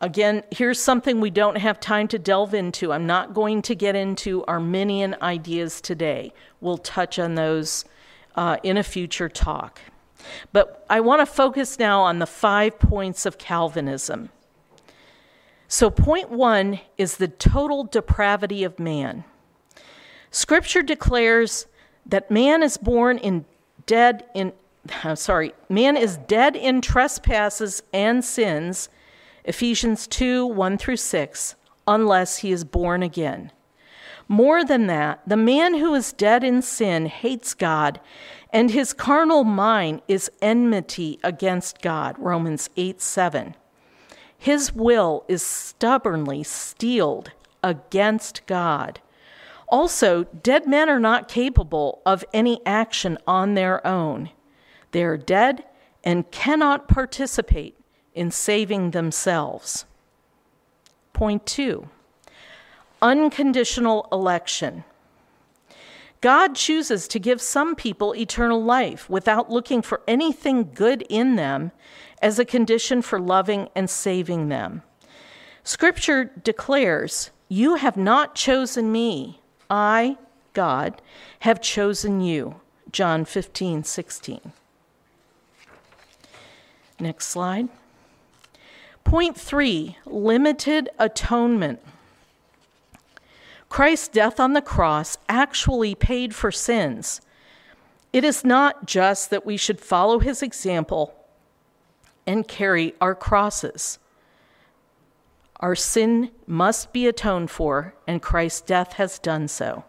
Again, 0.00 0.42
here's 0.50 0.80
something 0.80 1.20
we 1.20 1.30
don't 1.30 1.58
have 1.58 1.78
time 1.78 2.08
to 2.08 2.18
delve 2.18 2.54
into. 2.54 2.92
I'm 2.92 3.06
not 3.06 3.34
going 3.34 3.62
to 3.62 3.74
get 3.74 3.94
into 3.94 4.44
Arminian 4.46 5.16
ideas 5.22 5.80
today. 5.80 6.32
We'll 6.60 6.78
touch 6.78 7.20
on 7.20 7.36
those 7.36 7.84
uh, 8.34 8.56
in 8.64 8.76
a 8.76 8.82
future 8.82 9.28
talk. 9.28 9.80
But 10.52 10.84
I 10.90 11.00
want 11.00 11.20
to 11.20 11.26
focus 11.26 11.78
now 11.78 12.02
on 12.02 12.18
the 12.18 12.26
five 12.26 12.80
points 12.80 13.26
of 13.26 13.38
Calvinism. 13.38 14.30
So, 15.68 15.88
point 15.88 16.30
one 16.30 16.80
is 16.98 17.16
the 17.16 17.28
total 17.28 17.84
depravity 17.84 18.64
of 18.64 18.78
man. 18.78 19.24
Scripture 20.32 20.82
declares 20.82 21.66
that 22.06 22.30
man 22.30 22.62
is 22.62 22.78
born 22.78 23.18
in 23.18 23.44
dead 23.86 24.24
in 24.34 24.52
I'm 25.04 25.16
sorry, 25.16 25.52
man 25.68 25.96
is 25.96 26.16
dead 26.16 26.56
in 26.56 26.80
trespasses 26.80 27.82
and 27.92 28.24
sins, 28.24 28.88
Ephesians 29.44 30.06
2 30.06 30.46
1 30.46 30.78
through 30.78 30.96
6, 30.96 31.54
unless 31.86 32.38
he 32.38 32.50
is 32.50 32.64
born 32.64 33.02
again. 33.02 33.52
More 34.26 34.64
than 34.64 34.86
that, 34.86 35.20
the 35.26 35.36
man 35.36 35.74
who 35.74 35.94
is 35.94 36.12
dead 36.12 36.42
in 36.42 36.62
sin 36.62 37.06
hates 37.06 37.54
God, 37.54 38.00
and 38.50 38.70
his 38.70 38.92
carnal 38.92 39.44
mind 39.44 40.00
is 40.08 40.30
enmity 40.40 41.18
against 41.22 41.82
God, 41.82 42.16
Romans 42.18 42.70
8 42.76 43.00
7. 43.00 43.54
His 44.38 44.72
will 44.72 45.24
is 45.28 45.42
stubbornly 45.42 46.42
steeled 46.42 47.32
against 47.62 48.46
God. 48.46 49.00
Also, 49.72 50.24
dead 50.24 50.66
men 50.66 50.90
are 50.90 51.00
not 51.00 51.28
capable 51.28 52.02
of 52.04 52.26
any 52.34 52.60
action 52.66 53.16
on 53.26 53.54
their 53.54 53.84
own. 53.86 54.28
They 54.90 55.02
are 55.02 55.16
dead 55.16 55.64
and 56.04 56.30
cannot 56.30 56.88
participate 56.88 57.78
in 58.14 58.30
saving 58.30 58.90
themselves. 58.90 59.86
Point 61.14 61.46
two 61.46 61.88
unconditional 63.00 64.06
election. 64.12 64.84
God 66.20 66.54
chooses 66.54 67.08
to 67.08 67.18
give 67.18 67.40
some 67.40 67.74
people 67.74 68.14
eternal 68.14 68.62
life 68.62 69.08
without 69.10 69.50
looking 69.50 69.82
for 69.82 70.02
anything 70.06 70.70
good 70.72 71.02
in 71.08 71.34
them 71.34 71.72
as 72.20 72.38
a 72.38 72.44
condition 72.44 73.02
for 73.02 73.18
loving 73.18 73.70
and 73.74 73.90
saving 73.90 74.50
them. 74.50 74.82
Scripture 75.64 76.24
declares, 76.24 77.30
You 77.48 77.76
have 77.76 77.96
not 77.96 78.36
chosen 78.36 78.92
me. 78.92 79.41
I, 79.72 80.18
God, 80.52 81.00
have 81.40 81.62
chosen 81.62 82.20
you. 82.20 82.56
John 82.92 83.24
15, 83.24 83.84
16. 83.84 84.52
Next 87.00 87.24
slide. 87.24 87.68
Point 89.02 89.34
three 89.34 89.96
limited 90.04 90.90
atonement. 90.98 91.80
Christ's 93.70 94.08
death 94.08 94.38
on 94.38 94.52
the 94.52 94.60
cross 94.60 95.16
actually 95.26 95.94
paid 95.94 96.34
for 96.34 96.52
sins. 96.52 97.22
It 98.12 98.24
is 98.24 98.44
not 98.44 98.84
just 98.84 99.30
that 99.30 99.46
we 99.46 99.56
should 99.56 99.80
follow 99.80 100.18
his 100.18 100.42
example 100.42 101.14
and 102.26 102.46
carry 102.46 102.94
our 103.00 103.14
crosses. 103.14 103.98
Our 105.62 105.76
sin 105.76 106.32
must 106.46 106.92
be 106.92 107.06
atoned 107.06 107.50
for, 107.50 107.94
and 108.06 108.20
Christ's 108.20 108.62
death 108.62 108.94
has 108.94 109.20
done 109.20 109.46
so. 109.46 109.84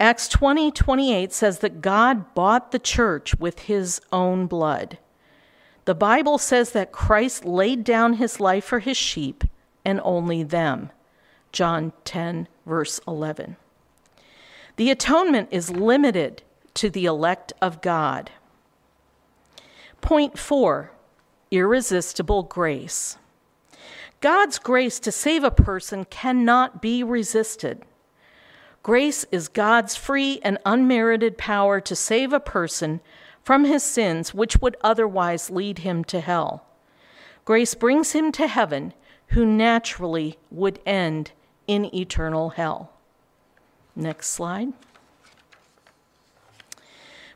Acts 0.00 0.28
20 0.28 0.72
28 0.72 1.32
says 1.32 1.60
that 1.60 1.80
God 1.80 2.34
bought 2.34 2.72
the 2.72 2.80
church 2.80 3.36
with 3.36 3.60
his 3.60 4.00
own 4.12 4.46
blood. 4.46 4.98
The 5.84 5.94
Bible 5.94 6.36
says 6.36 6.72
that 6.72 6.90
Christ 6.90 7.44
laid 7.44 7.84
down 7.84 8.14
his 8.14 8.40
life 8.40 8.64
for 8.64 8.80
his 8.80 8.96
sheep 8.96 9.44
and 9.84 10.00
only 10.02 10.42
them. 10.42 10.90
John 11.52 11.92
10, 12.04 12.48
verse 12.66 13.00
11. 13.06 13.56
The 14.76 14.90
atonement 14.90 15.48
is 15.50 15.70
limited 15.70 16.42
to 16.74 16.90
the 16.90 17.04
elect 17.04 17.52
of 17.62 17.80
God. 17.82 18.30
Point 20.00 20.38
four 20.38 20.92
irresistible 21.50 22.44
grace. 22.44 23.16
God's 24.20 24.58
grace 24.58 25.00
to 25.00 25.12
save 25.12 25.44
a 25.44 25.50
person 25.50 26.04
cannot 26.04 26.82
be 26.82 27.02
resisted. 27.02 27.82
Grace 28.82 29.24
is 29.30 29.48
God's 29.48 29.96
free 29.96 30.40
and 30.42 30.58
unmerited 30.64 31.38
power 31.38 31.80
to 31.80 31.96
save 31.96 32.32
a 32.32 32.40
person 32.40 33.00
from 33.42 33.64
his 33.64 33.82
sins, 33.82 34.34
which 34.34 34.60
would 34.60 34.76
otherwise 34.82 35.50
lead 35.50 35.78
him 35.78 36.04
to 36.04 36.20
hell. 36.20 36.66
Grace 37.44 37.74
brings 37.74 38.12
him 38.12 38.30
to 38.32 38.46
heaven, 38.46 38.92
who 39.28 39.46
naturally 39.46 40.38
would 40.50 40.78
end 40.84 41.32
in 41.66 41.94
eternal 41.94 42.50
hell. 42.50 42.92
Next 43.96 44.28
slide. 44.28 44.72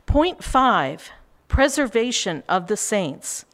Point 0.05 0.43
five 0.43 1.09
preservation 1.47 2.43
of 2.47 2.67
the 2.67 2.77
saints. 2.77 3.45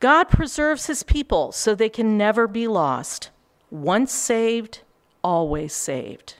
God 0.00 0.24
preserves 0.24 0.86
his 0.86 1.02
people 1.02 1.50
so 1.52 1.74
they 1.74 1.88
can 1.88 2.16
never 2.16 2.46
be 2.46 2.68
lost. 2.68 3.30
Once 3.70 4.12
saved, 4.12 4.82
always 5.24 5.72
saved. 5.72 6.34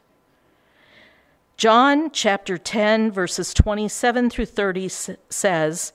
John 1.56 2.12
chapter 2.12 2.56
10, 2.56 3.10
verses 3.10 3.52
27 3.52 4.30
through 4.30 4.46
30 4.46 4.88
says, 5.28 5.92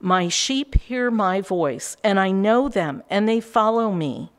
My 0.00 0.28
sheep 0.28 0.76
hear 0.76 1.10
my 1.10 1.42
voice, 1.42 1.98
and 2.02 2.18
I 2.18 2.30
know 2.30 2.70
them, 2.70 3.02
and 3.10 3.28
they 3.28 3.40
follow 3.40 3.92
me. 3.92 4.32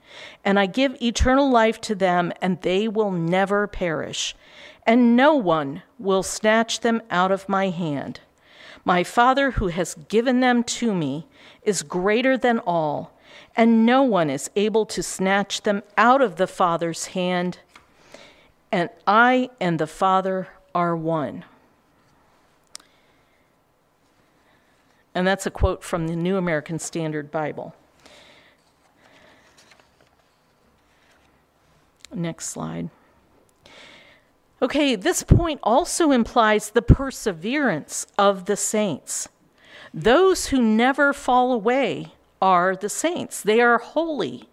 And 0.43 0.59
I 0.59 0.65
give 0.65 0.99
eternal 0.99 1.51
life 1.51 1.79
to 1.81 1.93
them, 1.93 2.33
and 2.41 2.59
they 2.63 2.87
will 2.87 3.11
never 3.11 3.67
perish, 3.67 4.35
and 4.87 5.15
no 5.15 5.35
one 5.35 5.83
will 5.99 6.23
snatch 6.23 6.79
them 6.79 7.01
out 7.11 7.31
of 7.31 7.47
my 7.47 7.69
hand. 7.69 8.21
My 8.83 9.03
Father, 9.03 9.51
who 9.51 9.67
has 9.67 9.95
given 10.09 10.39
them 10.39 10.63
to 10.63 10.93
me, 10.93 11.27
is 11.63 11.81
greater 11.81 12.37
than 12.37 12.59
all, 12.59 13.17
and 13.55 13.85
no 13.85 14.03
one 14.03 14.29
is 14.29 14.49
able 14.55 14.85
to 14.87 15.01
snatch 15.01 15.61
them 15.61 15.83
out 15.97 16.21
of 16.21 16.35
the 16.35 16.47
Father's 16.47 17.07
hand. 17.07 17.59
And 18.71 18.89
I 19.07 19.49
and 19.59 19.79
the 19.79 19.87
Father 19.87 20.49
are 20.73 20.95
one. 20.95 21.45
And 25.13 25.25
that's 25.25 25.45
a 25.45 25.51
quote 25.51 25.81
from 25.81 26.07
the 26.07 26.15
New 26.15 26.35
American 26.35 26.77
Standard 26.77 27.31
Bible. 27.31 27.73
Next 32.13 32.49
slide. 32.49 32.89
Okay, 34.61 34.95
this 34.95 35.23
point 35.23 35.59
also 35.63 36.11
implies 36.11 36.69
the 36.69 36.81
perseverance 36.81 38.07
of 38.17 38.45
the 38.45 38.55
saints. 38.55 39.27
Those 39.93 40.47
who 40.47 40.61
never 40.61 41.13
fall 41.13 41.51
away 41.51 42.13
are 42.41 42.75
the 42.75 42.89
saints, 42.89 43.41
they 43.41 43.59
are 43.61 43.77
holy. 43.77 44.49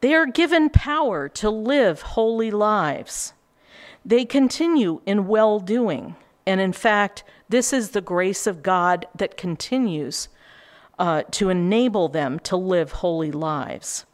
They 0.00 0.14
are 0.14 0.26
given 0.26 0.68
power 0.68 1.28
to 1.28 1.48
live 1.48 2.02
holy 2.02 2.50
lives. 2.50 3.34
They 4.04 4.24
continue 4.24 5.00
in 5.06 5.28
well 5.28 5.60
doing. 5.60 6.16
And 6.44 6.60
in 6.60 6.72
fact, 6.72 7.22
this 7.48 7.72
is 7.72 7.90
the 7.90 8.00
grace 8.00 8.46
of 8.46 8.62
God 8.62 9.06
that 9.14 9.36
continues 9.36 10.28
uh, 10.98 11.22
to 11.30 11.50
enable 11.50 12.08
them 12.08 12.40
to 12.40 12.56
live 12.56 12.92
holy 12.92 13.30
lives. 13.30 14.04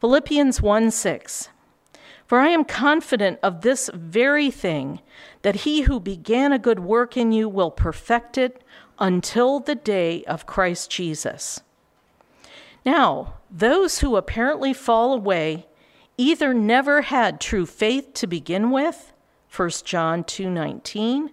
Philippians 0.00 0.60
1 0.60 0.90
6. 0.90 1.48
For 2.26 2.38
I 2.38 2.48
am 2.48 2.64
confident 2.64 3.38
of 3.42 3.60
this 3.60 3.90
very 3.92 4.50
thing, 4.50 5.00
that 5.42 5.56
he 5.56 5.82
who 5.82 6.00
began 6.00 6.52
a 6.52 6.58
good 6.58 6.80
work 6.80 7.16
in 7.16 7.32
you 7.32 7.48
will 7.48 7.70
perfect 7.70 8.38
it 8.38 8.62
until 8.98 9.60
the 9.60 9.74
day 9.74 10.24
of 10.24 10.46
Christ 10.46 10.90
Jesus. 10.90 11.60
Now, 12.84 13.34
those 13.50 14.00
who 14.00 14.16
apparently 14.16 14.72
fall 14.72 15.12
away 15.12 15.66
either 16.16 16.54
never 16.54 17.02
had 17.02 17.40
true 17.40 17.66
faith 17.66 18.14
to 18.14 18.26
begin 18.26 18.70
with, 18.70 19.12
1 19.48 19.84
John 19.84 20.24
2:19, 20.24 21.30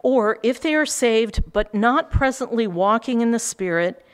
or 0.00 0.38
if 0.42 0.60
they 0.60 0.74
are 0.74 0.86
saved 0.86 1.52
but 1.52 1.74
not 1.74 2.10
presently 2.10 2.66
walking 2.66 3.20
in 3.20 3.30
the 3.30 3.38
spirit, 3.38 4.04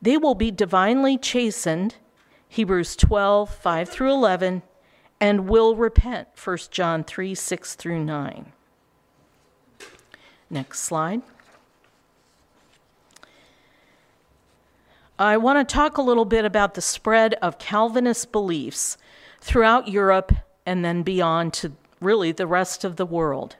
they 0.00 0.16
will 0.16 0.34
be 0.34 0.50
divinely 0.50 1.16
chastened, 1.18 1.96
Hebrews 2.48 2.96
12, 2.96 3.54
5 3.54 3.88
through 3.88 4.12
11, 4.12 4.62
and 5.20 5.48
will 5.48 5.76
repent, 5.76 6.28
1 6.42 6.58
John 6.70 7.04
3, 7.04 7.34
6 7.34 7.74
through 7.74 8.04
9. 8.04 8.52
Next 10.50 10.80
slide. 10.80 11.22
I 15.18 15.38
want 15.38 15.66
to 15.66 15.74
talk 15.74 15.96
a 15.96 16.02
little 16.02 16.26
bit 16.26 16.44
about 16.44 16.74
the 16.74 16.82
spread 16.82 17.34
of 17.34 17.58
Calvinist 17.58 18.32
beliefs 18.32 18.98
throughout 19.40 19.88
Europe 19.88 20.32
and 20.66 20.84
then 20.84 21.02
beyond 21.02 21.54
to 21.54 21.72
really 22.00 22.32
the 22.32 22.46
rest 22.46 22.84
of 22.84 22.96
the 22.96 23.06
world. 23.06 23.56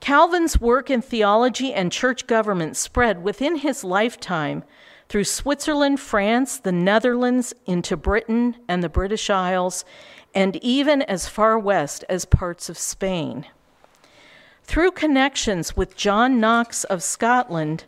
Calvin's 0.00 0.60
work 0.60 0.90
in 0.90 1.00
theology 1.00 1.72
and 1.72 1.90
church 1.90 2.26
government 2.26 2.76
spread 2.76 3.22
within 3.22 3.56
his 3.56 3.82
lifetime 3.82 4.62
through 5.08 5.24
Switzerland, 5.24 6.00
France, 6.00 6.58
the 6.58 6.72
Netherlands, 6.72 7.54
into 7.66 7.96
Britain 7.96 8.56
and 8.68 8.82
the 8.82 8.88
British 8.88 9.30
Isles, 9.30 9.84
and 10.34 10.56
even 10.56 11.02
as 11.02 11.28
far 11.28 11.58
west 11.58 12.04
as 12.08 12.24
parts 12.24 12.68
of 12.68 12.78
Spain. 12.78 13.46
Through 14.64 14.92
connections 14.92 15.76
with 15.76 15.96
John 15.96 16.40
Knox 16.40 16.84
of 16.84 17.02
Scotland, 17.02 17.84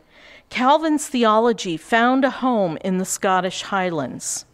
Calvin's 0.50 1.08
theology 1.08 1.76
found 1.76 2.24
a 2.24 2.30
home 2.30 2.78
in 2.84 2.98
the 2.98 3.04
Scottish 3.04 3.62
Highlands. 3.62 4.44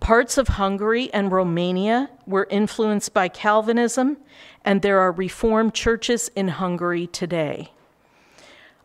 Parts 0.00 0.38
of 0.38 0.48
Hungary 0.48 1.12
and 1.12 1.32
Romania 1.32 2.10
were 2.26 2.46
influenced 2.50 3.12
by 3.12 3.28
Calvinism, 3.28 4.18
and 4.64 4.82
there 4.82 5.00
are 5.00 5.12
Reformed 5.12 5.74
churches 5.74 6.30
in 6.36 6.48
Hungary 6.48 7.06
today. 7.08 7.72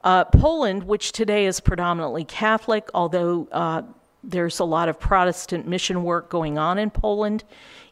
Uh, 0.04 0.26
Poland, 0.26 0.84
which 0.84 1.12
today 1.12 1.46
is 1.46 1.60
predominantly 1.60 2.24
Catholic, 2.24 2.90
although 2.94 3.48
uh, 3.52 3.84
there's 4.24 4.60
a 4.60 4.64
lot 4.64 4.90
of 4.90 5.00
Protestant 5.00 5.68
mission 5.68 6.04
work 6.04 6.30
going 6.30 6.58
on 6.58 6.80
in 6.80 6.90
Poland, 6.90 7.44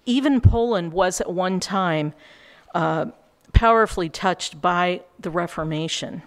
even 0.06 0.42
Poland 0.42 0.92
was 0.92 1.22
at 1.22 1.32
one 1.32 1.60
time 1.60 2.14
uh, 2.74 3.08
powerfully 3.54 4.10
touched 4.10 4.62
by 4.62 5.02
the 5.20 5.30
Reformation. 5.30 6.24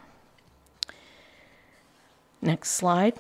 Next 2.41 2.71
slide. 2.71 3.15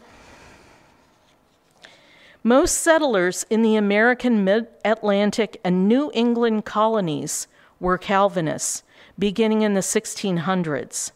Most 2.44 2.78
settlers 2.78 3.46
in 3.50 3.62
the 3.62 3.76
American 3.76 4.44
mid 4.44 4.66
Atlantic 4.84 5.60
and 5.64 5.88
New 5.88 6.10
England 6.12 6.64
colonies 6.64 7.46
were 7.78 7.98
Calvinists, 7.98 8.82
beginning 9.18 9.62
in 9.62 9.74
the 9.74 9.80
1600s. 9.80 11.12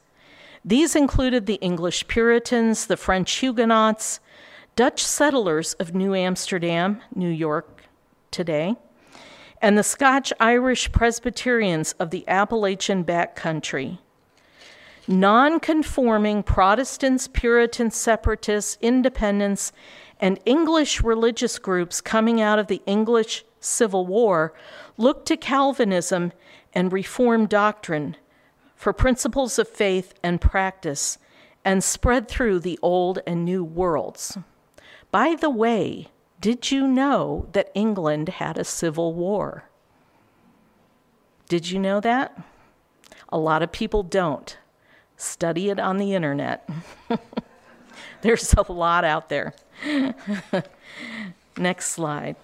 These 0.69 0.97
included 0.97 1.47
the 1.47 1.61
English 1.61 2.09
Puritans, 2.09 2.89
the 2.89 2.97
French 2.97 3.31
Huguenots, 3.35 4.19
Dutch 4.75 5.05
settlers 5.05 5.75
of 5.75 5.95
New 5.95 6.13
Amsterdam, 6.13 7.01
New 7.15 7.31
York 7.31 7.85
today, 8.33 8.75
and 9.63 9.79
the 9.79 9.85
Scotch 9.85 10.33
Irish 10.41 10.91
Presbyterians 10.91 11.93
of 12.01 12.11
the 12.11 12.27
Appalachian 12.27 13.05
backcountry. 13.05 13.99
Non 15.07 15.61
conforming 15.61 16.43
Protestants, 16.43 17.29
Puritans, 17.29 17.95
separatists, 17.95 18.77
independents, 18.81 19.71
and 20.19 20.41
English 20.45 21.01
religious 21.01 21.61
groups 21.61 22.01
coming 22.01 22.41
out 22.41 22.59
of 22.59 22.67
the 22.67 22.83
English 22.87 23.45
Civil 23.61 24.05
War 24.05 24.53
looked 24.97 25.27
to 25.27 25.37
Calvinism 25.37 26.33
and 26.75 26.93
Reformed 26.93 27.51
doctrine 27.51 28.17
for 28.87 28.93
principles 28.93 29.59
of 29.59 29.67
faith 29.67 30.15
and 30.23 30.41
practice 30.41 31.19
and 31.65 31.83
spread 31.83 32.29
through 32.29 32.61
the 32.61 32.79
old 32.83 33.19
and 33.27 33.45
new 33.45 33.65
worlds. 33.65 34.39
By 35.11 35.35
the 35.35 35.51
way, 35.51 36.07
did 36.41 36.71
you 36.71 36.87
know 36.87 37.49
that 37.51 37.73
England 37.75 38.29
had 38.29 38.57
a 38.57 38.63
civil 38.63 39.13
war? 39.13 39.65
Did 41.49 41.69
you 41.69 41.81
know 41.81 41.99
that? 41.99 42.41
A 43.29 43.37
lot 43.37 43.61
of 43.61 43.73
people 43.73 44.05
don't. 44.05 44.57
Study 45.17 45.69
it 45.69 45.81
on 45.81 45.97
the 45.97 46.15
internet. 46.15 46.69
There's 48.23 48.55
a 48.55 48.71
lot 48.71 49.03
out 49.05 49.29
there. 49.29 49.53
Next 51.57 51.87
slide. 51.87 52.37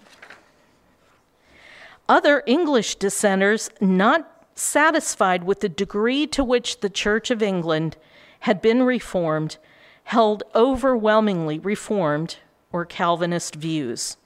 Other 2.08 2.42
English 2.48 2.96
dissenters, 2.96 3.70
not 3.80 4.31
satisfied 4.54 5.44
with 5.44 5.60
the 5.60 5.68
degree 5.68 6.26
to 6.28 6.44
which 6.44 6.80
the 6.80 6.90
Church 6.90 7.30
of 7.30 7.42
England 7.42 7.96
had 8.40 8.60
been 8.60 8.82
reformed, 8.82 9.56
held 10.04 10.42
overwhelmingly 10.54 11.58
reformed 11.58 12.36
or 12.72 12.84
Calvinist 12.84 13.54
views. 13.54 14.16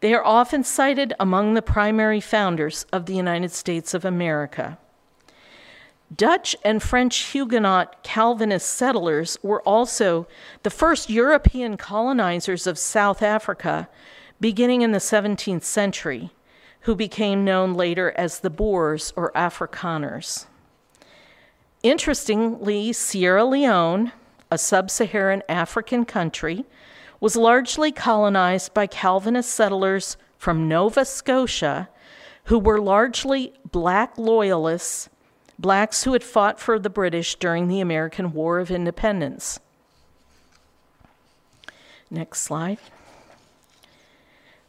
They 0.00 0.14
are 0.14 0.24
often 0.24 0.64
cited 0.64 1.14
among 1.18 1.54
the 1.54 1.62
primary 1.62 2.20
founders 2.20 2.84
of 2.92 3.06
the 3.06 3.14
United 3.14 3.52
States 3.52 3.94
of 3.94 4.04
America. 4.04 4.78
Dutch 6.14 6.54
and 6.62 6.82
French 6.82 7.16
Huguenot 7.32 8.02
Calvinist 8.02 8.68
settlers 8.68 9.38
were 9.42 9.62
also 9.62 10.26
the 10.62 10.70
first 10.70 11.10
European 11.10 11.76
colonizers 11.76 12.66
of 12.66 12.78
South 12.78 13.22
Africa 13.22 13.88
beginning 14.40 14.82
in 14.82 14.92
the 14.92 14.98
17th 14.98 15.64
century, 15.64 16.30
who 16.84 16.94
became 16.94 17.44
known 17.44 17.74
later 17.74 18.12
as 18.16 18.40
the 18.40 18.50
Boers 18.50 19.12
or 19.16 19.32
Afrikaners. 19.32 20.46
Interestingly, 21.82 22.92
Sierra 22.92 23.44
Leone, 23.44 24.12
a 24.50 24.56
sub 24.56 24.90
Saharan 24.90 25.42
African 25.48 26.04
country, 26.04 26.64
was 27.20 27.36
largely 27.36 27.92
colonized 27.92 28.72
by 28.72 28.86
Calvinist 28.86 29.50
settlers 29.50 30.16
from 30.38 30.68
Nova 30.68 31.04
Scotia 31.04 31.88
who 32.44 32.58
were 32.58 32.80
largely 32.80 33.54
black 33.70 34.18
loyalists 34.18 35.08
blacks 35.58 36.02
who 36.02 36.12
had 36.12 36.24
fought 36.24 36.58
for 36.58 36.78
the 36.78 36.90
British 36.90 37.36
during 37.36 37.68
the 37.68 37.80
American 37.80 38.32
War 38.32 38.58
of 38.58 38.70
Independence. 38.70 39.60
Next 42.10 42.40
slide. 42.40 42.78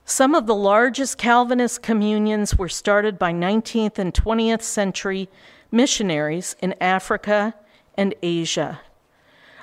Some 0.07 0.35
of 0.35 0.45
the 0.45 0.53
largest 0.53 1.17
Calvinist 1.17 1.81
communions 1.81 2.59
were 2.59 2.69
started 2.69 3.17
by 3.17 3.33
19th 3.33 3.97
and 3.97 4.13
20th 4.13 4.61
century 4.61 5.29
missionaries 5.71 6.55
in 6.61 6.75
Africa 6.79 7.55
and 7.95 8.13
Asia. 8.21 8.81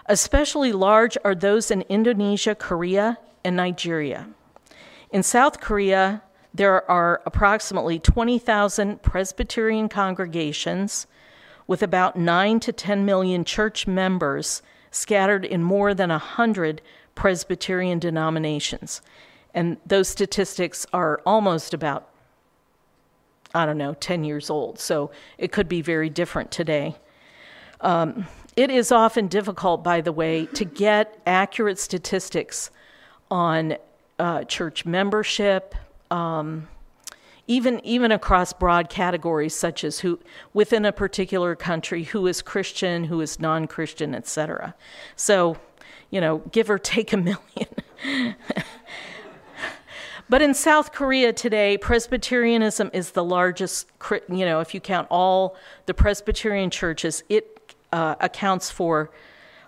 Especially 0.07 0.73
large 0.73 1.17
are 1.25 1.37
those 1.37 1.71
in 1.71 1.83
Indonesia, 1.83 2.57
Korea, 2.57 3.19
and 3.45 3.55
Nigeria. 3.55 4.27
In 5.13 5.23
South 5.23 5.61
Korea, 5.61 6.23
there 6.53 6.91
are 6.91 7.23
approximately 7.25 8.01
20,000 8.01 9.01
Presbyterian 9.01 9.89
congregations 9.89 11.07
with 11.69 11.85
about 11.85 12.17
9 12.17 12.59
to 12.59 12.73
10 12.73 13.05
million 13.05 13.45
church 13.45 13.87
members 13.87 14.61
scattered 14.91 15.45
in 15.45 15.63
more 15.63 15.95
than 15.95 16.11
100 16.11 16.83
Presbyterian 17.15 18.01
denominations. 18.01 19.03
And 19.55 19.77
those 19.87 20.09
statistics 20.09 20.87
are 20.93 21.21
almost 21.27 21.75
about, 21.75 22.09
I 23.55 23.67
don't 23.67 23.79
know, 23.79 23.95
10 23.95 24.25
years 24.25 24.51
old. 24.51 24.79
So 24.79 25.11
it 25.39 25.53
could 25.53 25.69
be 25.69 25.83
very 25.83 26.09
different 26.09 26.51
today. 26.51 26.97
Um, 27.81 28.27
it 28.57 28.71
is 28.71 28.93
often 28.93 29.29
difficult, 29.29 29.83
by 29.83 30.01
the 30.01 30.13
way, 30.13 30.47
to 30.47 30.65
get 30.65 31.21
accurate 31.27 31.79
statistics 31.79 32.71
on 33.31 33.77
uh, 34.19 34.45
church 34.45 34.85
membership, 34.85 35.75
um, 36.11 36.69
even 37.49 37.81
even 37.85 38.13
across 38.13 38.53
broad 38.53 38.89
categories 38.89 39.55
such 39.55 39.85
as 39.85 40.01
who 40.01 40.21
within 40.53 40.85
a 40.85 40.93
particular 40.93 41.57
country 41.57 42.05
who 42.05 42.27
is 42.27 42.41
Christian, 42.43 43.05
who 43.05 43.21
is 43.21 43.41
non-Christian, 43.41 44.15
etc. 44.15 44.75
So, 45.17 45.57
you 46.11 46.21
know, 46.21 46.39
give 46.53 46.71
or 46.71 46.79
take 46.79 47.13
a 47.13 47.17
million. 47.17 47.37
but 50.33 50.41
in 50.41 50.55
South 50.55 50.93
Korea 50.93 51.31
today, 51.35 51.77
Presbyterianism 51.77 52.89
is 52.95 53.11
the 53.11 53.23
largest. 53.23 53.87
You 54.31 54.47
know, 54.47 54.61
if 54.61 54.73
you 54.73 54.81
count 54.81 55.07
all 55.11 55.57
the 55.85 55.93
Presbyterian 55.93 56.71
churches, 56.71 57.23
it 57.29 57.75
uh, 57.93 58.15
accounts 58.19 58.71
for 58.71 59.11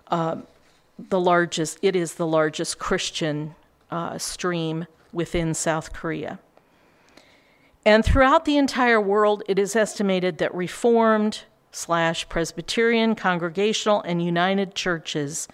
uh, 0.07 0.37
the 0.97 1.19
largest. 1.19 1.77
It 1.83 1.95
is 1.95 2.15
the 2.15 2.25
largest 2.25 2.79
Christian 2.79 3.53
uh, 3.91 4.17
stream 4.17 4.87
within 5.13 5.53
South 5.53 5.93
Korea. 5.93 6.39
And 7.85 8.03
throughout 8.03 8.45
the 8.45 8.57
entire 8.57 8.99
world, 8.99 9.43
it 9.47 9.59
is 9.59 9.75
estimated 9.75 10.39
that 10.39 10.51
Reformed 10.55 11.43
slash 11.71 12.27
Presbyterian, 12.27 13.13
Congregational, 13.13 14.01
and 14.01 14.19
United 14.19 14.73
churches 14.73 15.47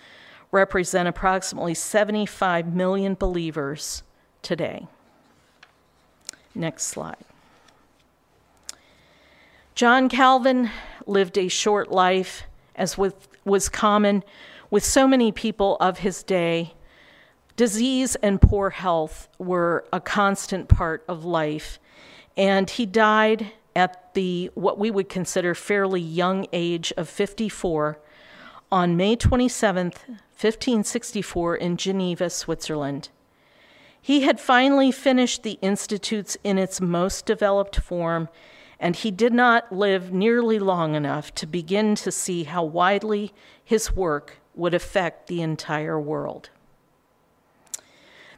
represent 0.53 1.09
approximately 1.09 1.73
75 1.73 2.73
million 2.73 3.15
believers 3.15 4.03
today. 4.41 4.87
Next 6.53 6.83
slide. 6.83 7.23
John 9.73 10.09
Calvin 10.09 10.69
lived 11.07 11.37
a 11.37 11.47
short 11.47 11.91
life, 11.91 12.43
as 12.75 12.97
with, 12.97 13.27
was 13.45 13.69
common 13.69 14.23
with 14.69 14.83
so 14.83 15.07
many 15.07 15.31
people 15.31 15.77
of 15.79 15.99
his 15.99 16.23
day. 16.23 16.73
Disease 17.55 18.15
and 18.17 18.41
poor 18.41 18.71
health 18.71 19.27
were 19.37 19.85
a 19.91 19.99
constant 19.99 20.67
part 20.67 21.03
of 21.07 21.25
life, 21.25 21.79
and 22.35 22.69
he 22.69 22.85
died 22.85 23.51
at 23.75 24.13
the 24.13 24.51
what 24.53 24.77
we 24.77 24.91
would 24.91 25.09
consider 25.09 25.55
fairly 25.55 26.01
young 26.01 26.45
age 26.51 26.91
of 26.97 27.07
54 27.07 27.99
on 28.71 28.95
May 28.97 29.15
27th, 29.15 29.97
1564 30.07 31.55
in 31.55 31.77
Geneva, 31.77 32.29
Switzerland. 32.29 33.09
He 34.01 34.21
had 34.21 34.39
finally 34.39 34.91
finished 34.91 35.43
the 35.43 35.59
institutes 35.61 36.35
in 36.43 36.57
its 36.57 36.81
most 36.81 37.25
developed 37.25 37.79
form, 37.79 38.29
and 38.79 38.95
he 38.95 39.11
did 39.11 39.31
not 39.31 39.71
live 39.71 40.11
nearly 40.11 40.57
long 40.57 40.95
enough 40.95 41.33
to 41.35 41.45
begin 41.45 41.93
to 41.95 42.11
see 42.11 42.45
how 42.45 42.63
widely 42.63 43.31
his 43.63 43.95
work 43.95 44.39
would 44.55 44.73
affect 44.73 45.27
the 45.27 45.41
entire 45.41 45.99
world. 45.99 46.49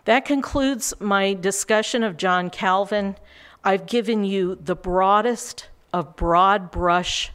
That 0.05 0.25
concludes 0.25 0.93
my 0.99 1.33
discussion 1.33 2.03
of 2.03 2.17
John 2.17 2.49
Calvin. 2.49 3.15
I've 3.63 3.85
given 3.85 4.25
you 4.25 4.55
the 4.55 4.75
broadest 4.75 5.69
of 5.93 6.17
broad 6.17 6.71
brush 6.71 7.31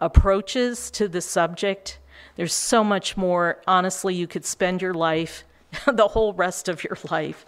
approaches 0.00 0.90
to 0.92 1.06
the 1.06 1.20
subject. 1.20 2.00
There's 2.34 2.52
so 2.52 2.82
much 2.82 3.16
more. 3.16 3.62
Honestly, 3.68 4.14
you 4.14 4.26
could 4.26 4.44
spend 4.44 4.82
your 4.82 4.94
life, 4.94 5.44
the 5.86 6.08
whole 6.08 6.32
rest 6.32 6.68
of 6.68 6.84
your 6.84 6.96
life, 7.10 7.44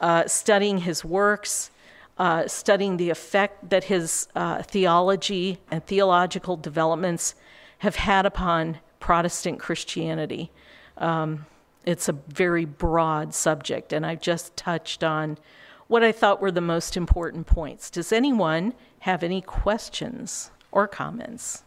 uh, 0.00 0.26
studying 0.26 0.78
his 0.78 1.04
works, 1.04 1.70
uh, 2.18 2.46
studying 2.46 2.96
the 2.96 3.10
effect 3.10 3.70
that 3.70 3.84
his 3.84 4.28
uh, 4.34 4.62
theology 4.62 5.58
and 5.70 5.84
theological 5.86 6.56
developments 6.56 7.34
have 7.78 7.96
had 7.96 8.26
upon 8.26 8.78
Protestant 9.00 9.58
Christianity. 9.58 10.50
Um, 10.98 11.46
it's 11.84 12.08
a 12.08 12.12
very 12.12 12.64
broad 12.64 13.34
subject, 13.34 13.92
and 13.92 14.06
I've 14.06 14.20
just 14.20 14.56
touched 14.56 15.02
on 15.02 15.38
what 15.88 16.04
I 16.04 16.12
thought 16.12 16.40
were 16.40 16.52
the 16.52 16.60
most 16.60 16.96
important 16.96 17.46
points. 17.46 17.90
Does 17.90 18.12
anyone 18.12 18.74
have 19.00 19.22
any 19.22 19.40
questions 19.40 20.50
or 20.70 20.86
comments? 20.86 21.64